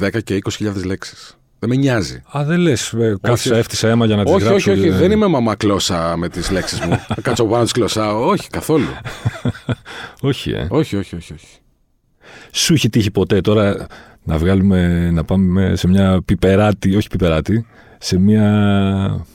10 0.00 0.22
και 0.24 0.38
20.000 0.58 0.84
λέξεις. 0.84 1.36
Δεν 1.58 1.68
με 1.68 1.76
νοιάζει. 1.76 2.22
Α, 2.36 2.44
δεν 2.44 2.58
λες. 2.58 2.92
Ε, 2.92 3.16
κάθισα, 3.20 3.56
έφτιασα 3.56 3.88
αίμα 3.88 4.06
για 4.06 4.16
να 4.16 4.24
τι 4.24 4.30
γράψω. 4.30 4.54
Όχι, 4.54 4.70
όχι, 4.70 4.80
όχι. 4.80 4.98
Δεν 4.98 5.10
είμαι 5.10 5.26
μαμά 5.26 5.54
κλώσσα 5.54 6.16
με 6.16 6.28
τις 6.28 6.50
λέξεις 6.50 6.80
μου. 6.80 7.00
Κάτσω 7.22 7.44
πάνω 7.44 7.56
να 7.56 7.62
τις 7.62 7.72
κλωσάω. 7.72 8.26
Όχι, 8.26 8.48
καθόλου. 8.48 8.86
όχι, 10.20 10.50
ε. 10.50 10.66
Όχι, 10.70 10.96
όχι, 10.96 11.16
όχι, 11.16 11.32
όχι. 11.32 11.58
Σου 12.50 12.72
έχει 12.72 12.88
τύχει 12.88 13.10
ποτέ 13.10 13.40
τώρα 13.40 13.86
να 14.22 14.38
βγάλουμε, 14.38 15.10
να 15.10 15.24
πάμε 15.24 15.76
σε 15.76 15.88
μια 15.88 16.22
πιπεράτη, 16.24 16.96
όχι 16.96 17.08
πιπεράτη, 17.08 17.66
σε 17.98 18.18
μια 18.18 19.26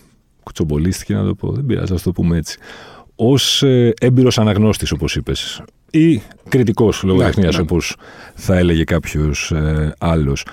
κουτσομπολίστικη 0.44 1.14
να 1.14 1.24
το 1.24 1.36
πω, 1.36 1.52
δεν 1.52 1.66
πειράζει, 1.66 1.94
να 1.94 2.00
το 2.00 2.12
πούμε 2.12 2.38
έτσι 2.38 2.58
ως 3.24 3.64
ε, 3.64 3.94
έμπειρος 4.00 4.38
αναγνώστης, 4.38 4.92
όπως 4.92 5.16
είπες, 5.16 5.64
ή 5.90 6.22
κριτικός 6.50 7.04
λογοτεχνία, 7.04 7.50
ναι, 7.50 7.56
ναι. 7.56 7.62
όπως 7.62 7.96
θα 8.36 8.58
έλεγε 8.58 8.84
κάποιος 8.84 9.52
ε, 9.52 9.94
άλλος. 10.00 10.46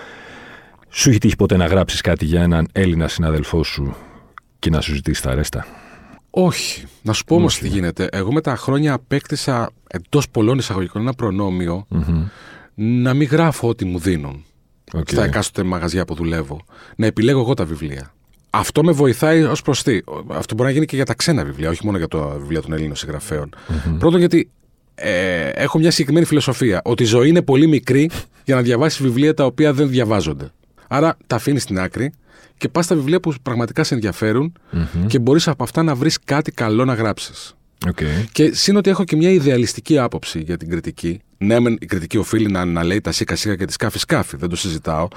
Σου 0.88 1.10
έχει 1.10 1.18
τύχει 1.18 1.36
ποτέ 1.36 1.56
να 1.56 1.66
γράψεις 1.66 2.00
κάτι 2.00 2.24
για 2.24 2.42
έναν 2.42 2.68
Έλληνα 2.72 3.08
συναδελφό 3.08 3.64
σου 3.64 3.94
και 4.58 4.70
να 4.70 4.80
σου 4.80 4.94
ζητήσει 4.94 5.22
τα 5.22 5.34
ρέστα. 5.34 5.66
Όχι. 6.30 6.84
Να 7.02 7.12
σου 7.12 7.24
πω 7.24 7.34
όμως 7.34 7.58
τι 7.58 7.68
γίνεται. 7.68 8.08
Εγώ 8.12 8.32
με 8.32 8.40
τα 8.40 8.56
χρόνια 8.56 8.92
απέκτησα 8.92 9.70
εντός 9.86 10.28
πολλών 10.28 10.58
εισαγωγικών 10.58 11.02
ένα 11.02 11.12
προνόμιο 11.12 11.86
να 12.74 13.14
μην 13.14 13.28
γράφω 13.28 13.68
ό,τι 13.68 13.84
μου 13.84 13.98
δίνουν. 13.98 14.44
Okay. 14.92 15.10
Στα 15.10 15.24
εκάστοτε 15.24 15.68
μαγαζιά 15.68 16.04
που 16.04 16.14
δουλεύω. 16.14 16.60
Να 16.96 17.06
επιλέγω 17.06 17.40
εγώ 17.40 17.54
τα 17.54 17.64
βιβλία 17.64 18.12
αυτό 18.58 18.84
με 18.84 18.92
βοηθάει 18.92 19.42
ως 19.42 19.62
προς 19.62 19.82
τι; 19.82 19.98
Αυτό 20.28 20.54
μπορεί 20.54 20.68
να 20.68 20.74
γίνει 20.74 20.86
και 20.86 20.96
για 20.96 21.04
τα 21.04 21.14
ξένα 21.14 21.44
βιβλία, 21.44 21.70
όχι 21.70 21.84
μόνο 21.84 21.98
για 21.98 22.08
τα 22.08 22.36
βιβλία 22.38 22.62
των 22.62 22.72
Ελλήνων 22.72 22.96
συγγραφέων. 22.96 23.54
Mm-hmm. 23.54 23.96
Πρώτον, 23.98 24.18
γιατί 24.18 24.50
ε, 24.94 25.48
έχω 25.48 25.78
μια 25.78 25.90
συγκεκριμένη 25.90 26.26
φιλοσοφία. 26.26 26.80
Ότι 26.84 27.02
η 27.02 27.06
ζωή 27.06 27.28
είναι 27.28 27.42
πολύ 27.42 27.66
μικρή 27.66 28.10
για 28.44 28.54
να 28.54 28.62
διαβάσεις 28.62 29.02
βιβλία 29.02 29.34
τα 29.34 29.44
οποία 29.44 29.72
δεν 29.72 29.88
διαβάζονται. 29.88 30.50
Άρα 30.88 31.16
τα 31.26 31.36
αφήνεις 31.36 31.62
στην 31.62 31.78
άκρη 31.78 32.12
και 32.56 32.68
πας 32.68 32.84
στα 32.84 32.94
βιβλία 32.94 33.20
που 33.20 33.34
πραγματικά 33.42 33.84
σε 33.84 33.94
ενδιαφερουν 33.94 34.52
και 35.06 35.18
μπορείς 35.18 35.48
από 35.48 35.62
αυτά 35.62 35.82
να 35.82 35.94
βρεις 35.94 36.18
κάτι 36.24 36.52
καλό 36.52 36.84
να 36.84 36.94
γράψεις. 36.94 37.56
Okay. 37.86 38.24
Και 38.32 38.54
σύν 38.54 38.76
ότι 38.76 38.90
έχω 38.90 39.04
και 39.04 39.16
μια 39.16 39.30
ιδεαλιστική 39.30 39.98
άποψη 39.98 40.40
για 40.40 40.56
την 40.56 40.70
κριτική. 40.70 41.20
Ναι, 41.38 41.60
μεν 41.60 41.76
η 41.80 41.86
κριτική 41.86 42.16
οφείλει 42.16 42.50
να, 42.50 42.64
να 42.64 42.84
λέει 42.84 43.00
τα 43.00 43.12
σίκα 43.12 43.36
σίκα 43.36 43.56
και 43.56 43.64
τη 43.64 43.72
σκάφη 43.72 43.98
σκάφη, 43.98 44.36
δεν 44.36 44.48
το 44.48 44.56
συζητάω. 44.56 45.08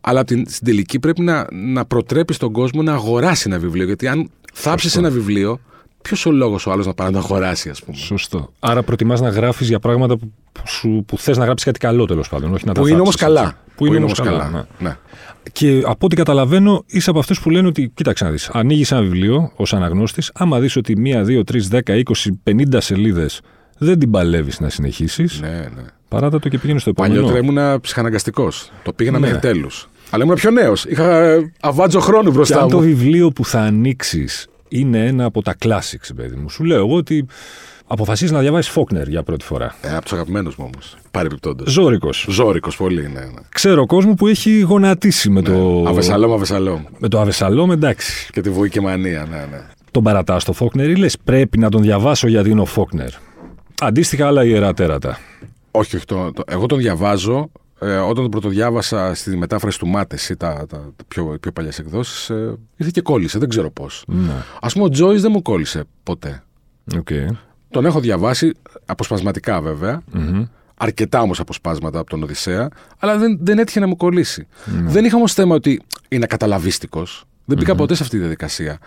Αλλά 0.00 0.24
την, 0.24 0.44
στην 0.48 0.66
τελική 0.66 0.98
πρέπει 0.98 1.20
να, 1.20 1.46
να 1.50 1.84
προτρέπει 1.84 2.34
τον 2.34 2.52
κόσμο 2.52 2.82
να 2.82 2.92
αγοράσει 2.92 3.44
ένα 3.46 3.58
βιβλίο. 3.58 3.84
Γιατί 3.84 4.08
αν 4.08 4.30
θάψεις 4.52 4.96
ένα 4.96 5.10
βιβλίο, 5.10 5.60
ποιος 6.02 6.26
ο 6.26 6.30
λόγος 6.30 6.66
ο 6.66 6.70
άλλος 6.70 6.86
να 6.86 6.94
πάει 6.94 7.06
να 7.06 7.12
το 7.12 7.18
αγοράσει, 7.18 7.68
ας 7.68 7.82
πούμε; 7.82 7.96
Σωστό. 7.96 8.52
Άρα 8.60 8.82
προτιμάς 8.82 9.20
να 9.20 9.28
γράφεις 9.28 9.68
για 9.68 9.78
πράγματα 9.78 10.16
που, 10.16 10.32
που, 10.52 11.04
που 11.04 11.18
θες 11.18 11.36
να 11.36 11.44
γράψεις 11.44 11.66
κάτι 11.66 11.78
καλό 11.78 12.04
τέλος 12.04 12.28
πάντων. 12.28 12.54
Όχι 12.54 12.66
να 12.66 12.72
που 12.72 12.86
είναι 12.86 13.00
όμως 13.00 13.16
καλά. 13.16 13.58
Που 13.74 13.86
είναι 13.86 13.96
όμως 13.96 14.18
καλά. 14.18 14.38
καλά. 14.38 14.50
Ναι. 14.78 14.88
ναι. 14.88 14.96
Και 15.52 15.82
από 15.84 16.06
ό,τι 16.06 16.16
καταλαβαίνω, 16.16 16.84
είσαι 16.86 17.10
από 17.10 17.18
αυτούς 17.18 17.40
που 17.40 17.50
λένε 17.50 17.68
ότι, 17.68 17.90
κοίταξε 17.94 18.24
να 18.24 18.30
δεις, 18.30 18.48
ανοίγεις 18.52 18.92
ένα 18.92 19.00
βιβλίο 19.00 19.52
ως 19.56 19.74
αναγνώστης, 19.74 20.30
άμα 20.34 20.60
δεις 20.60 20.76
ότι 20.76 20.96
μία, 21.00 21.24
δύο, 21.24 21.44
τρεις, 21.44 21.68
δέκα, 21.68 21.94
είκοσι, 21.94 22.32
πενήντα 22.42 22.80
σελίδες 22.80 23.40
δεν 23.78 23.98
την 23.98 24.10
παλεύεις 24.10 24.60
να 24.60 24.68
συνεχίσεις. 24.68 25.40
Ναι, 25.40 25.48
ναι. 25.48 25.82
Παράτα 26.08 26.38
το 26.38 26.48
και 26.48 26.58
πήγαινε 26.58 26.78
στο 26.78 26.90
επόμενο. 26.90 27.14
Παλιότερα 27.14 27.46
ήμουν 27.46 27.80
ψυχαναγκαστικός. 27.80 28.70
Το 28.82 28.92
πήγαινα 28.92 29.18
ναι. 29.18 29.26
μέχρι 29.26 29.40
τέλου. 29.40 29.68
Αλλά 30.10 30.24
ήμουν 30.24 30.36
πιο 30.36 30.50
νέος. 30.50 30.84
Είχα 30.84 31.36
αβάτζο 31.60 32.00
χρόνο 32.00 32.30
μπροστά 32.30 32.54
και 32.54 32.60
μου. 32.60 32.66
Αν 32.66 32.70
το 32.70 32.78
βιβλίο 32.78 33.30
που 33.30 33.44
θα 33.44 33.60
ανοίξεις 33.60 34.46
είναι 34.68 35.06
ένα 35.06 35.24
από 35.24 35.42
τα 35.42 35.56
classics, 35.64 36.10
παιδί 36.16 36.36
μου, 36.36 36.50
σου 36.50 36.64
λέω 36.64 36.78
εγώ 36.78 36.94
ότι 36.94 37.26
αποφασίζεις 37.86 38.32
να 38.34 38.40
διαβάσεις 38.40 38.72
Φόκνερ 38.72 39.08
για 39.08 39.22
πρώτη 39.22 39.44
φορά. 39.44 39.74
Ε, 39.82 39.94
από 39.94 40.02
τους 40.02 40.12
αγαπημένους 40.12 40.56
μου 40.56 40.70
όμως. 40.72 40.96
Παρεμπιπτόντως. 41.10 41.72
Ζώρικος. 41.72 42.26
Ζώρικος, 42.28 42.76
πολύ, 42.76 43.02
ναι, 43.02 43.20
ναι. 43.20 43.40
Ξέρω 43.48 43.86
κόσμο 43.86 44.14
που 44.14 44.26
έχει 44.26 44.60
γονατίσει 44.60 45.30
με 45.30 45.40
ναι. 45.40 45.48
το. 45.48 45.84
Αβεσαλόμ, 45.86 46.32
αβεσαλόμ. 46.32 46.82
Με 46.98 47.08
το 47.08 47.20
αβεσαλόμ, 47.20 47.72
εντάξει. 47.72 48.28
Και 48.32 48.40
τη 48.40 48.50
βοηκεμανία, 48.50 49.26
ναι, 49.30 49.36
ναι. 49.36 49.66
Τον 49.90 50.02
παρατά 50.02 50.38
στο 50.38 50.52
Φόκνερ 50.52 50.90
ή 50.90 50.96
λες 50.96 51.16
πρέπει 51.24 51.58
να 51.58 51.68
τον 51.68 51.82
διαβάσω 51.82 52.28
γιατί 52.28 52.50
είναι 52.50 52.60
ο 52.60 52.64
Φόκνερ; 52.64 53.10
Αντίστοιχα 53.80 54.26
άλλα 54.26 54.44
ιερά 54.44 54.74
τέρατα. 54.74 55.18
Όχι, 55.70 55.96
όχι. 55.96 56.04
Το, 56.04 56.32
το, 56.32 56.42
εγώ 56.46 56.66
τον 56.66 56.78
διαβάζω 56.78 57.50
ε, 57.80 57.96
όταν 57.96 58.14
τον 58.14 58.30
πρωτοδιάβασα 58.30 59.14
στη 59.14 59.36
μετάφραση 59.36 59.78
του 59.78 59.86
Μάτε 59.86 60.16
ή 60.30 60.36
τα, 60.36 60.54
τα, 60.54 60.66
τα 60.66 61.04
πιο, 61.08 61.36
πιο 61.40 61.52
παλιές 61.52 61.78
εκδόσεις, 61.78 62.30
ε, 62.30 62.58
ήρθε 62.76 62.90
και 62.94 63.00
κόλλησε. 63.00 63.38
Δεν 63.38 63.48
ξέρω 63.48 63.70
πώς. 63.70 64.04
Ναι. 64.06 64.32
Α 64.60 64.68
πούμε, 64.68 64.84
ο 64.84 64.88
Τζόις 64.88 65.22
δεν 65.22 65.30
μου 65.34 65.42
κόλλησε 65.42 65.84
ποτέ. 66.02 66.42
Okay. 66.94 67.26
Τον 67.74 67.86
έχω 67.86 68.00
διαβάσει 68.00 68.52
αποσπασματικά 68.86 69.60
βέβαια. 69.60 70.02
Mm-hmm. 70.14 70.48
Αρκετά 70.76 71.20
όμως 71.20 71.40
αποσπάσματα 71.40 71.98
από 71.98 72.10
τον 72.10 72.22
Οδυσσέα, 72.22 72.68
αλλά 72.98 73.18
δεν, 73.18 73.38
δεν 73.40 73.58
έτυχε 73.58 73.80
να 73.80 73.86
μου 73.86 73.96
κολλήσει. 73.96 74.46
Mm-hmm. 74.46 74.70
Δεν 74.84 75.04
είχα 75.04 75.16
όμως 75.16 75.32
θέμα 75.32 75.54
ότι 75.54 75.80
είναι 76.08 76.26
καταλαβίστικος. 76.26 77.24
Δεν 77.44 77.58
μπήκα 77.58 77.72
mm-hmm. 77.72 77.76
ποτέ 77.76 77.94
σε 77.94 78.02
αυτή 78.02 78.14
τη 78.14 78.20
διαδικασία. 78.20 78.78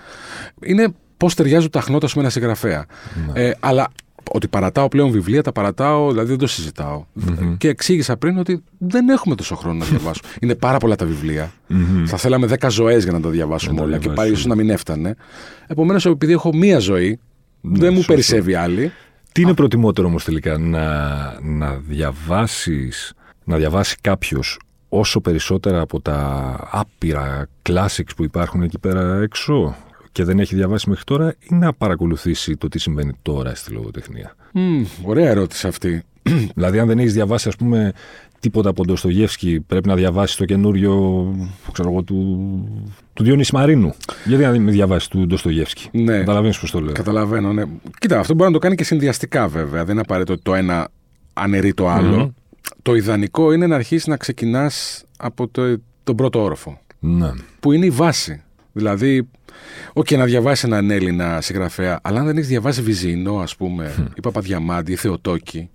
Είναι 0.61 0.87
πώς 1.17 1.33
ταιριάζουν 1.33 1.69
τα 1.69 1.81
χνότα 1.81 2.07
σου 2.07 2.15
με 2.15 2.21
ένα 2.21 2.31
συγγραφέα. 2.31 2.85
Ε, 3.33 3.51
αλλά 3.59 3.87
ότι 4.31 4.47
παρατάω 4.47 4.87
πλέον 4.87 5.11
βιβλία, 5.11 5.43
τα 5.43 5.51
παρατάω, 5.51 6.09
δηλαδή 6.09 6.29
δεν 6.29 6.37
το 6.37 6.47
συζητάω. 6.47 7.05
Mm-hmm. 7.19 7.55
Και 7.57 7.67
εξήγησα 7.67 8.17
πριν 8.17 8.37
ότι 8.37 8.63
δεν 8.77 9.09
έχουμε 9.09 9.35
τόσο 9.35 9.55
χρόνο 9.55 9.77
να 9.77 9.85
διαβάσουμε. 9.91 10.29
Είναι 10.41 10.55
πάρα 10.55 10.77
πολλά 10.77 10.95
τα 10.95 11.05
βιβλία. 11.05 11.51
Mm-hmm. 11.69 12.03
Θα 12.05 12.17
θέλαμε 12.17 12.47
10 12.59 12.67
ζωές 12.69 13.03
για 13.03 13.11
να 13.11 13.21
τα 13.21 13.29
διαβάσουμε 13.29 13.81
όλα 13.81 13.97
και 13.97 14.09
πάλι 14.09 14.31
ίσως 14.31 14.45
να 14.45 14.55
μην 14.55 14.69
έφτανε. 14.69 15.15
Επομένως, 15.67 16.05
επειδή 16.05 16.31
έχω 16.31 16.55
μία 16.55 16.79
ζωή, 16.79 17.19
ναι, 17.69 17.77
δεν 17.79 17.89
μου 17.89 17.95
σωστό. 17.97 18.13
περισσεύει 18.13 18.53
άλλη. 18.55 18.91
Τι 19.31 19.41
είναι 19.41 19.53
προτιμότερο 19.53 20.07
όμως 20.07 20.23
τελικά, 20.23 20.57
να, 20.57 21.39
να 21.41 21.75
διαβάσεις 21.75 23.13
να 23.43 23.57
διαβάσει 23.57 23.95
κάποιος 24.01 24.59
όσο 24.89 25.21
περισσότερα 25.21 25.81
από 25.81 26.01
τα 26.01 26.59
άπειρα 26.71 27.47
classics 27.69 28.09
που 28.15 28.23
υπάρχουν 28.23 28.61
εκεί 28.61 28.79
πέρα 28.79 29.21
έξω 29.21 29.75
και 30.11 30.23
δεν 30.23 30.39
έχει 30.39 30.55
διαβάσει 30.55 30.89
μέχρι 30.89 31.03
τώρα 31.03 31.35
ή 31.39 31.55
να 31.55 31.73
παρακολουθήσει 31.73 32.57
το 32.57 32.67
τι 32.67 32.79
συμβαίνει 32.79 33.11
τώρα 33.21 33.55
στη 33.55 33.71
λογοτεχνία; 33.71 34.35
Mm, 34.53 34.85
ωραία 35.03 35.29
ερώτηση 35.29 35.67
αυτή. 35.67 36.03
δηλαδή, 36.55 36.79
αν 36.79 36.87
δεν 36.87 36.99
έχεις 36.99 37.13
διαβάσει, 37.13 37.47
ας 37.47 37.55
πούμε, 37.55 37.93
τίποτα 38.39 38.69
από 38.69 38.77
τον 38.77 38.87
Ντοστογεύσκη, 38.87 39.59
πρέπει 39.67 39.87
να 39.87 39.95
διαβάσει 39.95 40.37
το 40.37 40.45
καινούριο 40.45 40.91
ξέρω 41.71 41.89
εγώ, 41.89 42.03
του, 42.03 42.89
του 43.13 43.23
Διονύση 43.23 43.55
Μαρίνου. 43.55 43.93
Γιατί 44.25 44.43
να 44.43 44.51
μην 44.51 44.71
διαβάσει 44.71 45.09
του 45.09 45.25
Ντοστογεύσκη; 45.25 45.89
Ναι. 45.91 46.17
Καταλαβαίνεις 46.17 46.59
πώς 46.59 46.71
το 46.71 46.81
λέω. 46.81 46.93
Καταλαβαίνω, 46.93 47.53
ναι. 47.53 47.63
Κοίτα, 47.99 48.19
αυτό 48.19 48.33
μπορεί 48.33 48.49
να 48.49 48.55
το 48.55 48.61
κάνει 48.61 48.75
και 48.75 48.83
συνδυαστικά 48.83 49.47
βέβαια. 49.47 49.83
Δεν 49.83 49.91
είναι 49.91 50.01
απαραίτητο 50.01 50.33
ότι 50.33 50.41
το 50.41 50.53
ένα 50.53 50.89
αναιρεί 51.33 51.73
το 51.73 51.87
άλλο. 51.89 52.25
Mm-hmm. 52.25 52.69
Το 52.81 52.95
ιδανικό 52.95 53.51
είναι 53.51 53.67
να 53.67 53.75
αρχίσεις 53.75 54.07
να 54.07 54.17
ξεκινάς 54.17 55.03
από 55.17 55.47
το, 55.47 55.81
τον 56.03 56.15
πρώτο 56.15 56.43
όροφο. 56.43 56.79
Ναι. 56.99 57.31
Που 57.59 57.71
είναι 57.71 57.85
η 57.85 57.89
βάση. 57.89 58.41
Δηλαδή, 58.71 59.27
Οκέι, 59.93 60.05
okay, 60.09 60.17
να 60.17 60.25
διαβάσει 60.25 60.65
έναν 60.65 60.91
Έλληνα 60.91 61.41
συγγραφέα, 61.41 61.99
αλλά 62.03 62.19
αν 62.19 62.25
δεν 62.25 62.35
έχεις 62.35 62.49
διαβάσει 62.49 62.81
Βυζινό, 62.81 63.39
ας 63.39 63.55
πούμε, 63.55 63.93
mm. 63.97 64.17
ή 64.17 64.21
Παπαδιαμάντη 64.21 64.91
ή 64.91 64.95
Θεοτόκη, 64.95 65.69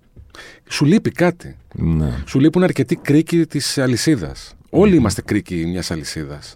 σου 0.69 0.85
λείπει 0.85 1.11
κάτι. 1.11 1.57
Ναι. 1.73 2.23
Σου 2.25 2.39
λείπουν 2.39 2.63
αρκετοί 2.63 2.95
κρίκοι 2.95 3.45
της 3.45 3.77
αλυσίδας. 3.77 4.53
Mm. 4.53 4.65
Όλοι 4.69 4.95
είμαστε 4.95 5.21
κρίκοι 5.21 5.65
μιας 5.65 5.91
αλυσίδας. 5.91 6.55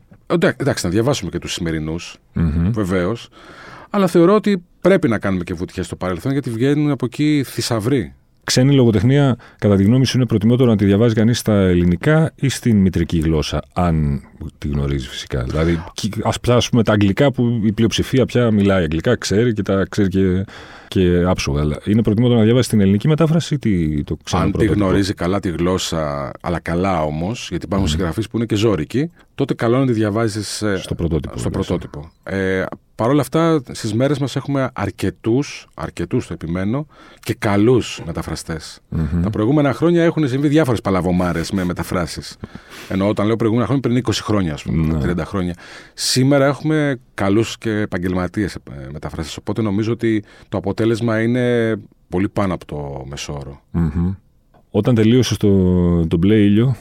Εντάξει, 0.57 0.85
να 0.85 0.91
διαβάσουμε 0.91 1.29
και 1.29 1.39
τους 1.39 1.53
σημερινούς, 1.53 2.17
mm-hmm. 2.35 2.69
βεβαίως. 2.71 3.29
Αλλά 3.89 4.07
θεωρώ 4.07 4.35
ότι 4.35 4.63
πρέπει 4.81 5.07
να 5.07 5.19
κάνουμε 5.19 5.43
και 5.43 5.53
βουτιές 5.53 5.85
στο 5.85 5.95
παρελθόν 5.95 6.31
γιατί 6.31 6.49
βγαίνουν 6.49 6.91
από 6.91 7.05
εκεί 7.05 7.43
θησαυροί 7.45 8.13
ξένη 8.47 8.73
λογοτεχνία, 8.73 9.35
κατά 9.59 9.75
τη 9.75 9.83
γνώμη 9.83 10.05
σου, 10.05 10.17
είναι 10.17 10.25
προτιμότερο 10.25 10.69
να 10.69 10.75
τη 10.75 10.85
διαβάζει 10.85 11.13
κανείς 11.13 11.39
στα 11.39 11.53
ελληνικά 11.53 12.31
ή 12.35 12.49
στην 12.49 12.77
μητρική 12.77 13.19
γλώσσα, 13.19 13.61
αν 13.73 14.21
τη 14.57 14.67
γνωρίζει 14.67 15.07
φυσικά. 15.07 15.43
Δηλαδή, 15.43 15.83
ας 16.23 16.39
πιάσουμε 16.39 16.83
τα 16.83 16.91
αγγλικά 16.91 17.31
που 17.31 17.61
η 17.63 17.71
πλειοψηφία 17.71 18.25
πια 18.25 18.51
μιλάει 18.51 18.83
αγγλικά, 18.83 19.15
ξέρει 19.15 19.53
και 19.53 19.61
τα 19.61 19.85
ξέρει 19.89 20.07
και, 20.07 20.45
και 20.87 21.23
άψογα. 21.27 21.61
Αλλά 21.61 21.79
είναι 21.85 22.01
προτιμότερο 22.01 22.39
να 22.39 22.45
διαβάσει 22.45 22.69
την 22.69 22.81
ελληνική 22.81 23.07
μετάφραση 23.07 23.53
ή 23.53 23.59
τι, 23.59 24.03
το 24.03 24.17
ξένο 24.23 24.43
Αν 24.43 24.51
τη 24.51 24.65
γνωρίζει 24.65 25.13
καλά 25.13 25.39
τη 25.39 25.49
γλώσσα, 25.49 26.31
αλλά 26.41 26.59
καλά 26.59 27.03
όμως, 27.03 27.47
γιατί 27.49 27.65
υπάρχουν 27.65 27.87
mm. 27.87 27.91
συγγραφείς 27.91 28.27
που 28.27 28.37
είναι 28.37 28.45
και 28.45 28.55
ζώρικοι, 28.55 29.11
τότε 29.35 29.53
καλό 29.53 29.79
να 29.79 29.85
τη 29.85 29.91
διαβάζεις 29.91 30.61
ε, 30.61 30.77
στο 30.77 30.95
πρωτότυπο. 30.95 31.37
Στο 31.37 31.49
πρωτότυπο. 31.49 32.11
Ε, 32.23 32.63
Παρ' 32.97 33.09
όλα 33.09 33.21
αυτά, 33.21 33.61
στις 33.71 33.93
μέρες 33.93 34.19
μας 34.19 34.35
έχουμε 34.35 34.69
αρκετούς, 34.73 35.67
αρκετούς 35.73 36.27
το 36.27 36.33
επιμένω, 36.33 36.87
και 37.19 37.33
καλούς 37.33 38.01
μεταφραστές. 38.05 38.79
Mm-hmm. 38.91 39.19
Τα 39.23 39.29
προηγούμενα 39.29 39.73
χρόνια 39.73 40.03
έχουν 40.03 40.27
συμβεί 40.27 40.47
διάφορες 40.47 40.81
παλαβομάρες 40.81 41.51
με 41.51 41.63
μεταφράσεις. 41.63 42.37
Ενώ 42.89 43.07
όταν 43.07 43.25
λέω 43.25 43.35
προηγούμενα 43.35 43.67
χρόνια, 43.67 43.89
πριν 43.89 44.03
20 44.05 44.11
χρόνια, 44.23 44.53
ας 44.53 44.63
πούμε, 44.63 44.99
mm-hmm. 45.01 45.19
30 45.19 45.23
χρόνια. 45.25 45.53
Σήμερα 45.93 46.45
έχουμε 46.45 46.99
καλούς 47.13 47.57
και 47.57 47.69
επαγγελματίες 47.69 48.57
μεταφραστές. 48.91 49.37
Οπότε 49.37 49.61
νομίζω 49.61 49.91
ότι 49.91 50.23
το 50.49 50.57
αποτέλεσμα 50.57 51.21
είναι 51.21 51.75
πολύ 52.09 52.29
πάνω 52.29 52.53
από 52.53 52.65
το 52.65 53.05
μεσόωρο. 53.09 53.61
Mm-hmm. 53.73 54.15
Όταν 54.71 54.95
τελείωσε 54.95 55.37
το, 55.37 56.07
το 56.07 56.17
μπλε 56.17 56.35
ήλιο, 56.35 56.75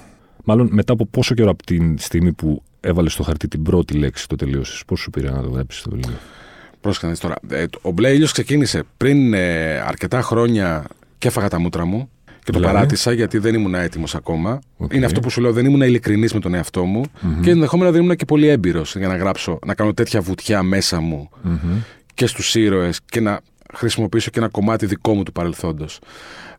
μάλλον 0.44 0.68
μετά 0.72 0.92
από 0.92 1.06
πόσο 1.06 1.34
καιρό 1.34 1.50
από 1.50 1.64
την 1.64 1.98
στιγμή 1.98 2.32
που 2.32 2.62
έβαλες 2.86 3.12
στο 3.12 3.22
χαρτί 3.22 3.48
την 3.48 3.62
πρώτη 3.62 3.94
λέξη, 3.94 4.28
το 4.28 4.36
τελείωσες. 4.36 4.82
Πώς 4.86 5.00
σου 5.00 5.10
πήρε 5.10 5.30
να 5.30 5.42
το 5.42 5.48
γράψεις 5.48 5.82
το 5.82 5.90
βιβλίο; 5.90 6.16
Πρόσεχε 6.80 7.12
τώρα. 7.20 7.34
Ε, 7.48 7.64
ο 7.82 7.90
μπλε 7.90 8.10
ήλιος 8.10 8.32
ξεκίνησε 8.32 8.82
πριν 8.96 9.34
ε, 9.34 9.78
αρκετά 9.78 10.22
χρόνια 10.22 10.84
και 11.18 11.28
έφαγα 11.28 11.48
τα 11.48 11.58
μούτρα 11.58 11.84
μου 11.84 12.10
και 12.24 12.52
το 12.52 12.58
δηλαδή; 12.58 12.74
παράτησα 12.74 13.12
γιατί 13.12 13.38
δεν 13.38 13.54
ήμουν 13.54 13.74
έτοιμος 13.74 14.14
ακόμα. 14.14 14.58
Okay. 14.78 14.94
Είναι 14.94 15.06
αυτό 15.06 15.20
που 15.20 15.30
σου 15.30 15.40
λέω, 15.40 15.52
δεν 15.52 15.64
ήμουν 15.64 15.80
ειλικρινής 15.80 16.32
με 16.32 16.40
τον 16.40 16.54
εαυτό 16.54 16.84
μου 16.84 17.02
mm-hmm. 17.04 17.42
και 17.42 17.50
ενδεχόμενα 17.50 17.90
δεν 17.90 18.02
ήμουν 18.02 18.16
και 18.16 18.24
πολύ 18.24 18.48
έμπειρος 18.48 18.96
για 18.96 19.08
να 19.08 19.16
γράψω, 19.16 19.58
να 19.66 19.74
κάνω 19.74 19.94
τέτοια 19.94 20.20
βουτιά 20.20 20.62
μέσα 20.62 21.00
μου 21.00 21.30
mm-hmm. 21.44 21.82
και 22.14 22.26
στους 22.26 22.54
ήρωες 22.54 23.00
και 23.04 23.20
να 23.20 23.40
χρησιμοποιήσω 23.74 24.30
και 24.30 24.38
ένα 24.38 24.48
κομμάτι 24.48 24.86
δικό 24.86 25.14
μου 25.14 25.22
του 25.22 25.32
παρελθόντος. 25.32 25.98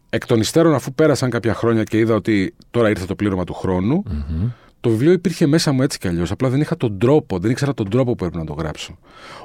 Εκ 0.09 0.25
των 0.25 0.39
υστέρων, 0.39 0.73
αφού 0.73 0.93
πέρασαν 0.93 1.29
κάποια 1.29 1.53
χρόνια 1.53 1.83
και 1.83 1.97
είδα 1.97 2.15
ότι 2.15 2.53
τώρα 2.71 2.89
ήρθε 2.89 3.05
το 3.05 3.15
πλήρωμα 3.15 3.43
του 3.43 3.53
χρόνου, 3.53 4.03
mm-hmm 4.07 4.66
το 4.79 4.89
βιβλίο 4.89 5.11
υπήρχε 5.11 5.47
μέσα 5.47 5.71
μου 5.71 5.81
έτσι 5.81 5.97
κι 5.97 6.07
αλλιώς. 6.07 6.31
Απλά 6.31 6.49
δεν 6.49 6.61
είχα 6.61 6.77
τον 6.77 6.97
τρόπο, 6.97 7.39
δεν 7.39 7.51
ήξερα 7.51 7.73
τον 7.73 7.89
τρόπο 7.89 8.15
που 8.15 8.25
έπρεπε 8.25 8.43
να 8.43 8.55
το 8.55 8.61
γράψω. 8.61 8.97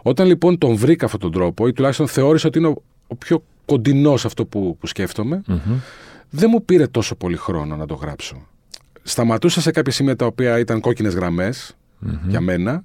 Όταν 0.03 0.27
λοιπόν 0.27 0.59
τον 0.59 0.77
βρήκα 0.77 1.05
αυτόν 1.05 1.21
τον 1.21 1.33
τρόπο, 1.33 1.67
ή 1.67 1.73
τουλάχιστον 1.73 2.07
θεώρησα 2.07 2.49
ότι 2.49 2.59
είναι 2.59 2.69
ο, 2.69 2.83
ο 3.07 3.15
πιο 3.15 3.43
κοντινός 3.65 4.25
αυτό 4.25 4.45
που, 4.45 4.77
που 4.81 4.87
σκέφτομαι, 4.87 5.43
mm-hmm. 5.49 5.81
δεν 6.31 6.49
μου 6.53 6.65
πήρε 6.65 6.87
τόσο 6.87 7.15
πολύ 7.15 7.37
χρόνο 7.37 7.77
να 7.77 7.87
το 7.87 7.95
γράψω. 7.95 8.47
Σταματούσα 9.03 9.61
σε 9.61 9.71
κάποια 9.71 9.93
σημεία 9.93 10.17
τα 10.17 10.27
οποία 10.27 10.59
ήταν 10.59 10.81
κόκκινες 10.81 11.15
γραμμές 11.15 11.77
mm-hmm. 12.07 12.29
για 12.29 12.41
μένα. 12.41 12.85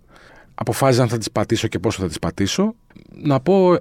Αποφάσιζα 0.55 1.01
αν 1.01 1.09
θα 1.09 1.17
τις 1.17 1.31
πατήσω 1.31 1.67
και 1.67 1.79
πόσο 1.79 2.01
θα 2.01 2.07
τις 2.07 2.19
πατήσω. 2.19 2.75
Να 3.23 3.39
πω 3.39 3.75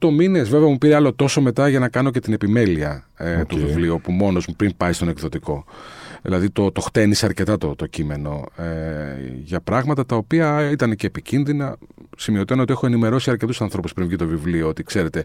6-8 0.00 0.10
μήνες, 0.12 0.48
βέβαια 0.48 0.68
μου 0.68 0.78
πήρε 0.78 0.94
άλλο 0.94 1.12
τόσο 1.12 1.40
μετά 1.40 1.68
για 1.68 1.78
να 1.78 1.88
κάνω 1.88 2.10
και 2.10 2.20
την 2.20 2.32
επιμέλεια 2.32 3.06
ε, 3.16 3.40
okay. 3.40 3.46
του 3.46 3.56
βιβλίου, 3.56 4.00
που 4.02 4.12
μόνος 4.12 4.46
μου 4.46 4.54
πριν 4.56 4.76
πάει 4.76 4.92
στον 4.92 5.08
εκδοτικό. 5.08 5.64
Δηλαδή 6.24 6.50
το, 6.50 6.72
το 6.72 6.80
χτένισε 6.80 7.26
αρκετά 7.26 7.58
το, 7.58 7.74
το 7.74 7.86
κείμενο 7.86 8.44
ε, 8.56 8.64
για 9.42 9.60
πράγματα 9.60 10.06
τα 10.06 10.16
οποία 10.16 10.70
ήταν 10.70 10.96
και 10.96 11.06
επικίνδυνα. 11.06 11.76
Σημειωτένω 12.16 12.62
ότι 12.62 12.72
έχω 12.72 12.86
ενημερώσει 12.86 13.30
αρκετούς 13.30 13.60
ανθρώπους 13.60 13.92
πριν 13.92 14.06
βγει 14.06 14.16
το 14.16 14.26
βιβλίο 14.26 14.68
ότι 14.68 14.82
ξέρετε, 14.82 15.24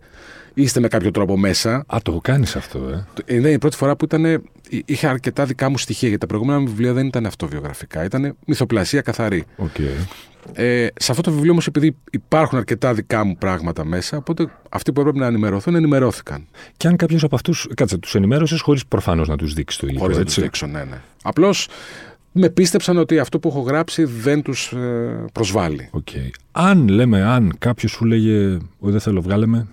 είστε 0.53 0.79
με 0.79 0.87
κάποιο 0.87 1.11
τρόπο 1.11 1.37
μέσα. 1.37 1.85
Α, 1.87 1.97
το 2.03 2.19
κάνει 2.23 2.45
αυτό, 2.55 3.05
ε. 3.25 3.35
Είναι 3.35 3.49
η 3.49 3.57
πρώτη 3.57 3.75
φορά 3.75 3.95
που 3.95 4.05
ήταν, 4.05 4.43
είχε 4.85 5.07
αρκετά 5.07 5.45
δικά 5.45 5.69
μου 5.69 5.77
στοιχεία. 5.77 6.07
Γιατί 6.07 6.27
τα 6.27 6.27
προηγούμενα 6.27 6.59
βιβλία 6.59 6.93
δεν 6.93 7.05
ήταν 7.05 7.25
αυτοβιογραφικά. 7.25 8.03
Ήταν 8.03 8.35
μυθοπλασία 8.45 9.01
καθαρή. 9.01 9.45
Okay. 9.57 10.05
Ε, 10.53 10.87
σε 10.95 11.11
αυτό 11.11 11.23
το 11.23 11.31
βιβλίο 11.31 11.51
όμως, 11.51 11.67
επειδή 11.67 11.95
υπάρχουν 12.11 12.57
αρκετά 12.57 12.93
δικά 12.93 13.23
μου 13.23 13.35
πράγματα 13.37 13.85
μέσα, 13.85 14.17
οπότε 14.17 14.49
αυτοί 14.69 14.91
που 14.91 14.99
έπρεπε 14.99 15.19
να 15.19 15.25
ενημερωθούν 15.25 15.75
ενημερώθηκαν. 15.75 16.47
Και 16.77 16.87
αν 16.87 16.95
κάποιος 16.95 17.23
από 17.23 17.35
αυτούς. 17.35 17.67
Κάτσε, 17.75 17.97
τους 17.97 18.15
ενημέρωσες 18.15 18.61
χωρίς 18.61 18.85
προφανώς 18.85 19.27
να 19.27 19.37
τους 19.37 19.53
δείξει 19.53 19.79
το 19.79 19.87
υλικό. 19.87 20.01
Χωρίς 20.01 20.17
να 20.17 20.23
τους 20.23 20.39
δείξω, 20.39 20.67
ναι, 20.67 20.83
ναι. 20.83 21.01
Απλώς 21.23 21.67
με 22.31 22.49
πίστεψαν 22.49 22.97
ότι 22.97 23.19
αυτό 23.19 23.39
που 23.39 23.47
έχω 23.47 23.59
γράψει 23.59 24.03
δεν 24.03 24.41
τους 24.41 24.71
ε, 24.71 25.25
προσβάλλει. 25.33 25.89
Okay. 25.93 26.29
Αν 26.51 26.87
λέμε, 26.87 27.23
αν 27.23 27.55
κάποιος 27.59 27.91
σου 27.91 28.05
λέγε 28.05 28.57
ότι 28.79 28.91
δεν 28.91 28.99
θέλω, 28.99 29.21
βγάλε 29.21 29.45
με, 29.45 29.67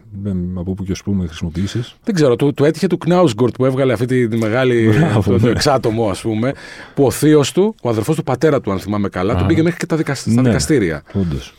από 0.55 0.75
πού 0.75 0.85
και 0.85 0.93
ως 0.93 1.03
πούμε 1.03 1.27
χρησιμοποιήσεις. 1.27 1.97
Δεν 2.05 2.15
ξέρω, 2.15 2.37
του, 2.37 2.55
του 2.55 2.65
έτυχε 2.65 2.87
του 2.87 2.99
Κνάουσγκορτ 2.99 3.55
που 3.55 3.65
έβγαλε 3.65 3.93
αυτή 3.93 4.07
τη, 4.07 4.29
τη 4.29 4.37
μεγάλη. 4.37 4.89
Μπράβο, 4.89 5.31
το, 5.31 5.39
το 5.39 5.47
ναι. 5.47 5.51
εξάτομο, 5.51 6.09
ας 6.09 6.21
πούμε, 6.21 6.53
που 6.95 7.05
ο 7.05 7.11
θείος 7.11 7.53
του, 7.53 7.75
ο 7.83 7.89
αδερφός 7.89 8.17
του 8.17 8.23
πατέρα 8.23 8.61
του, 8.61 8.73
αν 8.73 8.79
θυμάμαι 8.79 9.09
καλά, 9.09 9.33
Α, 9.33 9.37
τον 9.37 9.47
πήγε 9.47 9.63
μέχρι 9.63 9.79
και 9.79 9.87
τα 9.87 9.97
δικαστήρια. 9.97 10.33
στα 10.33 10.43
ναι, 10.43 10.49
δικαστήρια. 10.49 11.03
Όντως. 11.13 11.55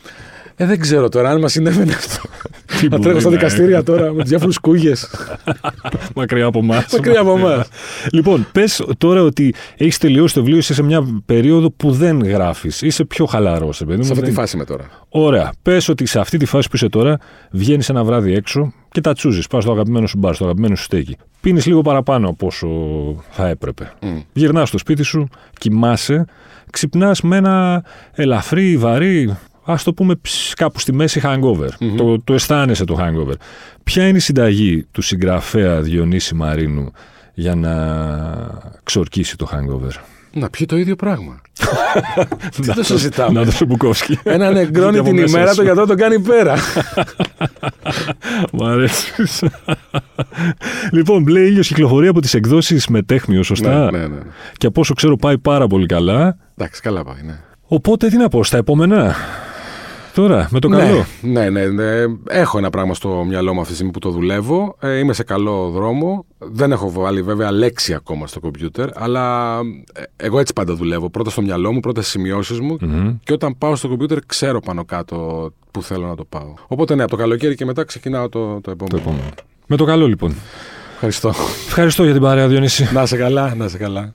Ε, 0.60 0.66
δεν 0.66 0.80
ξέρω 0.80 1.08
τώρα 1.08 1.30
αν 1.30 1.40
μας 1.40 1.52
συνέβαινε 1.52 1.92
αυτό. 1.92 2.28
Να 2.90 2.98
τρέχω 2.98 3.20
στα 3.20 3.30
δικαστήρια 3.30 3.82
τώρα 3.82 4.12
με 4.12 4.22
διάφορους 4.22 4.58
κούγες. 4.58 5.10
Μακριά 6.14 6.46
από 6.46 6.58
εμάς. 6.58 6.92
Μακριά 6.92 7.20
από 7.20 7.38
εμάς. 7.38 7.68
λοιπόν, 8.12 8.46
πες 8.52 8.84
τώρα 8.98 9.22
ότι 9.22 9.54
έχεις 9.76 9.98
τελειώσει 9.98 10.34
το 10.34 10.40
βιβλίο, 10.40 10.58
είσαι 10.58 10.74
σε 10.74 10.82
μια 10.82 11.22
περίοδο 11.26 11.70
που 11.70 11.90
δεν 11.92 12.24
γράφεις. 12.24 12.82
Είσαι 12.82 13.04
πιο 13.04 13.26
χαλαρός, 13.26 13.76
Σε 13.76 13.84
αυτή 14.00 14.22
τη 14.22 14.32
φάση 14.32 14.56
είμαι 14.56 14.64
τώρα. 14.64 14.84
Ωραία. 15.08 15.52
Πες 15.62 15.88
ότι 15.88 16.06
σε 16.06 16.18
αυτή 16.18 16.36
τη 16.36 16.44
φάση 16.44 16.68
που 16.68 16.76
είσαι 16.76 16.88
τώρα, 16.88 17.18
βγαίνεις 17.50 17.88
ένα 17.88 18.04
βράδυ 18.04 18.34
έξω 18.34 18.72
και 18.90 19.00
τα 19.00 19.12
τσούζεις. 19.12 19.46
Πας 19.46 19.62
στο 19.62 19.72
αγαπημένο 19.72 20.06
σου 20.06 20.18
μπαρ, 20.18 20.34
στο 20.34 20.44
αγαπημένο 20.44 20.74
σου 20.74 20.82
στέκι. 20.82 21.16
Πίνεις 21.40 21.66
λίγο 21.66 21.82
παραπάνω 21.82 22.28
από 22.28 22.46
όσο 22.46 22.68
θα 23.30 23.48
έπρεπε. 23.48 23.92
Mm. 24.02 24.06
Γυρνάς 24.32 24.68
στο 24.68 24.78
σπίτι 24.78 25.02
σου, 25.02 25.28
κοιμάσαι, 25.58 26.24
ξυπνάς 26.70 27.20
με 27.20 27.36
ένα 27.36 27.84
ελαφρύ, 28.12 28.76
βαρύ, 28.76 29.36
ας 29.72 29.82
το 29.82 29.92
πούμε 29.92 30.14
κάπου 30.54 30.80
στη 30.80 30.92
μέση 30.92 31.20
hangover. 31.24 31.68
Το, 31.96 32.20
το 32.22 32.34
αισθάνεσαι 32.34 32.84
το 32.84 32.96
hangover. 33.00 33.34
Ποια 33.84 34.08
είναι 34.08 34.16
η 34.16 34.20
συνταγή 34.20 34.86
του 34.90 35.02
συγγραφέα 35.02 35.80
Διονύση 35.80 36.34
Μαρίνου 36.34 36.92
για 37.34 37.54
να 37.54 37.74
ξορκίσει 38.82 39.36
το 39.36 39.48
hangover; 39.52 40.02
Να 40.32 40.50
πιει 40.50 40.66
το 40.66 40.76
ίδιο 40.76 40.96
πράγμα. 40.96 41.40
Τι 42.60 42.74
το 42.74 42.82
συζητάμε; 42.82 43.40
Να 43.40 43.52
το 43.52 43.64
Μπουκόφσκι. 43.66 44.18
Ένα 44.22 44.50
νεκρώνει 44.50 45.00
την 45.00 45.16
ημέρα, 45.16 45.54
το 45.54 45.62
γιατρό 45.62 45.86
τον 45.86 45.96
κάνει 45.96 46.20
πέρα. 46.20 46.56
Μ' 48.52 48.62
αρέσεις. 48.64 49.42
λοιπόν, 50.92 51.22
μπλε 51.22 51.40
ήλιος 51.40 51.68
κυκλοφορεί 51.68 52.06
από 52.06 52.20
τις 52.20 52.34
εκδόσεις 52.34 52.86
Μετέχμιο, 52.86 53.42
σωστά. 53.42 53.90
Ναι, 53.90 53.98
ναι, 53.98 54.06
ναι. 54.06 54.20
Και 54.56 54.66
από 54.66 54.80
όσο 54.80 54.94
ξέρω 54.94 55.16
πάει 55.16 55.38
πάρα 55.38 55.66
πολύ 55.66 55.86
καλά. 55.86 56.36
Εντάξει, 56.56 56.80
καλά 56.80 57.04
πάει, 57.04 57.22
ναι. 57.22 57.40
Οπότε 57.66 58.08
τι 58.08 58.16
να 58.16 58.28
πω, 58.28 58.44
στα 58.44 58.56
επόμενα. 58.56 59.16
Τώρα, 60.18 60.48
με 60.50 60.58
το 60.60 60.68
καλό. 60.68 61.04
Ναι, 61.22 61.50
ναι, 61.50 61.66
ναι, 61.66 62.04
Έχω 62.28 62.58
ένα 62.58 62.70
πράγμα 62.70 62.94
στο 62.94 63.24
μυαλό 63.28 63.54
μου 63.54 63.58
αυτή 63.58 63.68
τη 63.68 63.74
στιγμή 63.74 63.92
που 63.92 63.98
το 63.98 64.10
δουλεύω. 64.10 64.76
Ε, 64.80 64.98
είμαι 64.98 65.12
σε 65.12 65.22
καλό 65.22 65.68
δρόμο. 65.68 66.24
Δεν 66.38 66.72
έχω 66.72 66.90
βάλει 66.90 67.22
βέβαια 67.22 67.52
λέξη 67.52 67.94
ακόμα 67.94 68.26
στο 68.26 68.40
κομπιούτερ, 68.40 68.88
αλλά 68.94 69.58
ε, 69.92 70.02
εγώ 70.16 70.38
έτσι 70.38 70.52
πάντα 70.52 70.74
δουλεύω. 70.74 71.10
Πρώτα 71.10 71.30
στο 71.30 71.42
μυαλό 71.42 71.72
μου, 71.72 71.80
πρώτα 71.80 72.00
στις 72.00 72.12
σημειώσεις 72.12 72.60
μου 72.60 72.76
και 73.24 73.32
όταν 73.32 73.58
πάω 73.58 73.76
στο 73.76 73.88
κομπιούτερ 73.88 74.18
ξέρω 74.26 74.60
πάνω 74.60 74.84
κάτω 74.84 75.48
που 75.70 75.82
θέλω 75.82 76.06
να 76.06 76.14
το 76.14 76.24
πάω. 76.24 76.54
Οπότε 76.66 76.94
ναι, 76.94 77.02
από 77.02 77.10
το 77.10 77.16
καλοκαίρι 77.16 77.54
και 77.54 77.64
μετά 77.64 77.84
ξεκινάω 77.84 78.28
το, 78.28 78.60
το 78.60 78.70
επόμενο. 78.70 78.88
Το 78.88 78.96
επόμενο. 78.96 79.30
Με 79.66 79.76
το 79.76 79.84
καλό 79.84 80.06
λοιπόν. 80.06 80.34
Ευχαριστώ. 80.92 81.28
Ευχαριστώ 81.66 82.04
για 82.04 82.12
την 82.12 82.22
παρέα, 82.22 82.48
Διονύση. 82.48 82.88
Να 82.92 83.06
σε 83.06 83.16
καλά, 83.16 83.54
να 83.54 83.68
σε 83.68 83.78
καλά. 83.78 84.14